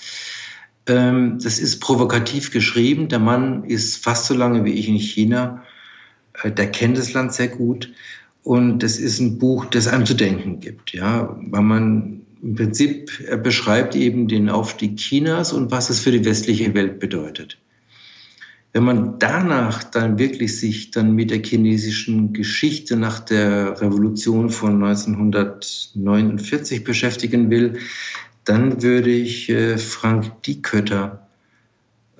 Ähm, 0.86 1.38
das 1.40 1.60
ist 1.60 1.78
provokativ 1.78 2.50
geschrieben. 2.50 3.06
Der 3.06 3.20
Mann 3.20 3.62
ist 3.62 4.02
fast 4.02 4.26
so 4.26 4.34
lange 4.34 4.64
wie 4.64 4.72
ich 4.72 4.88
in 4.88 4.96
China 4.96 5.62
der 6.50 6.70
kennt 6.70 6.98
das 6.98 7.12
Land 7.12 7.32
sehr 7.32 7.48
gut. 7.48 7.92
Und 8.42 8.82
das 8.82 8.98
ist 8.98 9.20
ein 9.20 9.38
Buch, 9.38 9.66
das 9.66 9.86
einem 9.86 10.04
zu 10.04 10.14
denken 10.14 10.60
gibt, 10.60 10.92
ja, 10.92 11.36
weil 11.50 11.62
man 11.62 12.22
im 12.42 12.56
Prinzip 12.56 13.10
beschreibt 13.42 13.94
eben 13.94 14.26
den 14.26 14.48
Aufstieg 14.48 14.96
Chinas 14.96 15.52
und 15.52 15.70
was 15.70 15.90
es 15.90 16.00
für 16.00 16.10
die 16.10 16.24
westliche 16.24 16.74
Welt 16.74 16.98
bedeutet. 16.98 17.58
Wenn 18.72 18.84
man 18.84 19.18
danach 19.18 19.84
dann 19.84 20.18
wirklich 20.18 20.58
sich 20.58 20.90
dann 20.90 21.12
mit 21.12 21.30
der 21.30 21.42
chinesischen 21.42 22.32
Geschichte 22.32 22.96
nach 22.96 23.20
der 23.20 23.80
Revolution 23.80 24.48
von 24.48 24.82
1949 24.82 26.82
beschäftigen 26.82 27.50
will, 27.50 27.74
dann 28.44 28.82
würde 28.82 29.10
ich 29.10 29.48
äh, 29.50 29.78
Frank 29.78 30.42
Diekötter 30.42 31.21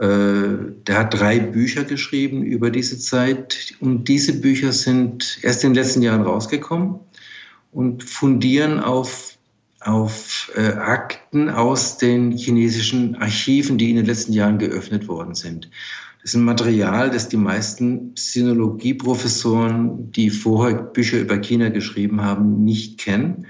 der 0.03 0.99
hat 0.99 1.15
drei 1.15 1.39
Bücher 1.39 1.85
geschrieben 1.85 2.43
über 2.43 2.71
diese 2.71 2.99
Zeit 2.99 3.75
und 3.79 4.09
diese 4.09 4.41
Bücher 4.41 4.73
sind 4.73 5.39
erst 5.43 5.63
in 5.63 5.71
den 5.71 5.83
letzten 5.83 6.03
Jahren 6.03 6.23
rausgekommen 6.23 6.97
und 7.71 8.03
fundieren 8.03 8.81
auf, 8.81 9.39
auf 9.81 10.51
äh, 10.57 10.73
Akten 10.73 11.49
aus 11.51 11.99
den 11.99 12.33
chinesischen 12.33 13.15
Archiven, 13.17 13.79
die 13.79 13.91
in 13.91 13.97
den 13.97 14.07
letzten 14.07 14.33
Jahren 14.33 14.59
geöffnet 14.59 15.07
worden 15.07 15.37
sind. 15.37 15.71
Das 16.23 16.31
ist 16.31 16.35
ein 16.35 16.45
Material, 16.45 17.11
das 17.11 17.29
die 17.29 17.37
meisten 17.37 18.13
Sinologieprofessoren, 18.17 20.11
die 20.11 20.31
vorher 20.31 20.83
Bücher 20.83 21.21
über 21.21 21.37
China 21.39 21.69
geschrieben 21.69 22.23
haben, 22.23 22.65
nicht 22.65 22.99
kennen. 22.99 23.47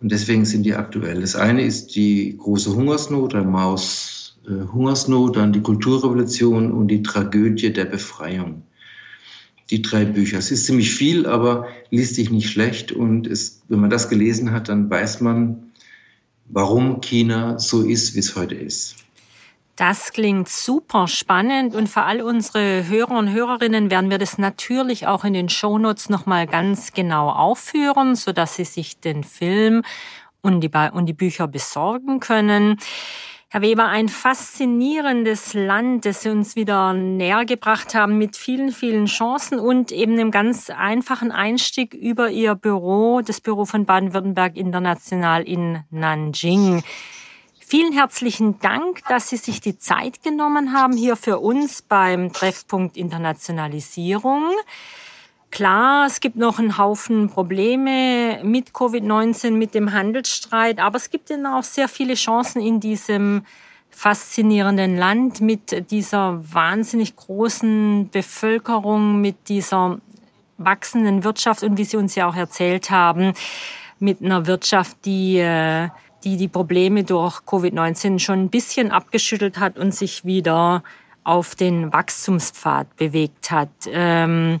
Und 0.00 0.12
deswegen 0.12 0.44
sind 0.44 0.64
die 0.64 0.74
aktuell. 0.74 1.20
Das 1.20 1.36
eine 1.36 1.64
ist 1.64 1.94
die 1.96 2.36
große 2.36 2.74
Hungersnot, 2.74 3.32
der 3.32 3.44
Maus 3.44 4.20
äh, 4.20 4.23
Hungersnot, 4.46 5.36
dann 5.36 5.52
die 5.52 5.62
Kulturrevolution 5.62 6.72
und 6.72 6.88
die 6.88 7.02
Tragödie 7.02 7.72
der 7.72 7.86
Befreiung. 7.86 8.62
Die 9.70 9.80
drei 9.80 10.04
Bücher. 10.04 10.38
Es 10.38 10.50
ist 10.50 10.66
ziemlich 10.66 10.94
viel, 10.94 11.26
aber 11.26 11.66
liest 11.90 12.16
sich 12.16 12.30
nicht 12.30 12.50
schlecht. 12.50 12.92
Und 12.92 13.26
es, 13.26 13.62
wenn 13.68 13.80
man 13.80 13.90
das 13.90 14.10
gelesen 14.10 14.52
hat, 14.52 14.68
dann 14.68 14.90
weiß 14.90 15.22
man, 15.22 15.72
warum 16.46 17.00
China 17.00 17.58
so 17.58 17.82
ist, 17.82 18.14
wie 18.14 18.18
es 18.18 18.36
heute 18.36 18.54
ist. 18.54 18.96
Das 19.76 20.12
klingt 20.12 20.48
super 20.48 21.08
spannend 21.08 21.74
und 21.74 21.88
für 21.88 22.02
all 22.02 22.20
unsere 22.22 22.86
Hörer 22.86 23.18
und 23.18 23.32
Hörerinnen 23.32 23.90
werden 23.90 24.08
wir 24.08 24.18
das 24.18 24.38
natürlich 24.38 25.08
auch 25.08 25.24
in 25.24 25.32
den 25.32 25.48
Shownotes 25.48 26.10
nochmal 26.10 26.46
ganz 26.46 26.92
genau 26.92 27.28
aufführen, 27.28 28.14
sodass 28.14 28.54
Sie 28.54 28.64
sich 28.64 29.00
den 29.00 29.24
Film 29.24 29.82
und 30.42 30.60
die, 30.60 30.70
und 30.92 31.06
die 31.06 31.12
Bücher 31.12 31.48
besorgen 31.48 32.20
können. 32.20 32.76
Herr 33.54 33.62
Weber, 33.62 33.86
ein 33.86 34.08
faszinierendes 34.08 35.54
Land, 35.54 36.06
das 36.06 36.22
Sie 36.22 36.28
uns 36.28 36.56
wieder 36.56 36.92
näher 36.92 37.44
gebracht 37.44 37.94
haben 37.94 38.18
mit 38.18 38.36
vielen, 38.36 38.72
vielen 38.72 39.06
Chancen 39.06 39.60
und 39.60 39.92
eben 39.92 40.14
einem 40.14 40.32
ganz 40.32 40.70
einfachen 40.70 41.30
Einstieg 41.30 41.94
über 41.94 42.30
Ihr 42.30 42.56
Büro, 42.56 43.20
das 43.20 43.40
Büro 43.40 43.64
von 43.64 43.84
Baden-Württemberg 43.84 44.56
International 44.56 45.44
in 45.44 45.84
Nanjing. 45.90 46.82
Vielen 47.60 47.92
herzlichen 47.92 48.58
Dank, 48.58 49.02
dass 49.08 49.28
Sie 49.28 49.36
sich 49.36 49.60
die 49.60 49.78
Zeit 49.78 50.24
genommen 50.24 50.72
haben 50.72 50.96
hier 50.96 51.14
für 51.14 51.38
uns 51.38 51.80
beim 51.80 52.32
Treffpunkt 52.32 52.96
Internationalisierung. 52.96 54.50
Klar, 55.54 56.06
es 56.06 56.18
gibt 56.18 56.34
noch 56.34 56.58
einen 56.58 56.78
Haufen 56.78 57.30
Probleme 57.30 58.40
mit 58.42 58.70
Covid-19, 58.70 59.52
mit 59.52 59.72
dem 59.72 59.92
Handelsstreit, 59.92 60.80
aber 60.80 60.96
es 60.96 61.10
gibt 61.10 61.30
eben 61.30 61.46
auch 61.46 61.62
sehr 61.62 61.86
viele 61.86 62.14
Chancen 62.14 62.60
in 62.60 62.80
diesem 62.80 63.46
faszinierenden 63.88 64.96
Land 64.96 65.40
mit 65.40 65.92
dieser 65.92 66.40
wahnsinnig 66.52 67.14
großen 67.14 68.10
Bevölkerung, 68.10 69.20
mit 69.20 69.48
dieser 69.48 69.98
wachsenden 70.58 71.22
Wirtschaft 71.22 71.62
und 71.62 71.78
wie 71.78 71.84
Sie 71.84 71.98
uns 71.98 72.16
ja 72.16 72.28
auch 72.28 72.34
erzählt 72.34 72.90
haben, 72.90 73.32
mit 74.00 74.22
einer 74.22 74.48
Wirtschaft, 74.48 74.96
die 75.04 75.38
äh, 75.38 75.88
die 76.24 76.36
die 76.36 76.48
Probleme 76.48 77.04
durch 77.04 77.42
Covid-19 77.46 78.18
schon 78.18 78.40
ein 78.40 78.50
bisschen 78.50 78.90
abgeschüttelt 78.90 79.60
hat 79.60 79.78
und 79.78 79.94
sich 79.94 80.24
wieder 80.24 80.82
auf 81.22 81.54
den 81.54 81.92
Wachstumspfad 81.92 82.96
bewegt 82.96 83.52
hat. 83.52 83.68
Ähm, 83.86 84.60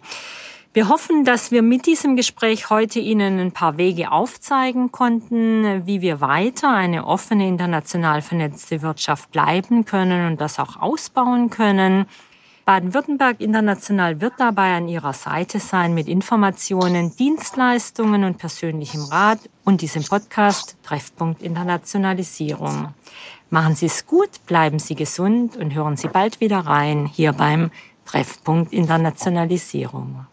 wir 0.74 0.88
hoffen, 0.88 1.24
dass 1.24 1.52
wir 1.52 1.62
mit 1.62 1.86
diesem 1.86 2.16
Gespräch 2.16 2.68
heute 2.68 2.98
Ihnen 2.98 3.38
ein 3.38 3.52
paar 3.52 3.76
Wege 3.76 4.10
aufzeigen 4.10 4.90
konnten, 4.90 5.86
wie 5.86 6.00
wir 6.00 6.20
weiter 6.20 6.68
eine 6.74 7.06
offene, 7.06 7.46
international 7.46 8.22
vernetzte 8.22 8.82
Wirtschaft 8.82 9.30
bleiben 9.30 9.84
können 9.84 10.26
und 10.26 10.40
das 10.40 10.58
auch 10.58 10.82
ausbauen 10.82 11.48
können. 11.48 12.06
Baden-Württemberg 12.64 13.40
International 13.40 14.20
wird 14.20 14.32
dabei 14.38 14.74
an 14.74 14.88
Ihrer 14.88 15.12
Seite 15.12 15.60
sein 15.60 15.94
mit 15.94 16.08
Informationen, 16.08 17.14
Dienstleistungen 17.14 18.24
und 18.24 18.38
persönlichem 18.38 19.04
Rat 19.04 19.38
und 19.64 19.80
diesem 19.80 20.02
Podcast 20.02 20.76
Treffpunkt 20.82 21.40
Internationalisierung. 21.40 22.92
Machen 23.48 23.76
Sie 23.76 23.86
es 23.86 24.08
gut, 24.08 24.44
bleiben 24.46 24.80
Sie 24.80 24.96
gesund 24.96 25.56
und 25.56 25.72
hören 25.72 25.96
Sie 25.96 26.08
bald 26.08 26.40
wieder 26.40 26.66
rein 26.66 27.06
hier 27.06 27.32
beim 27.32 27.70
Treffpunkt 28.06 28.72
Internationalisierung. 28.72 30.26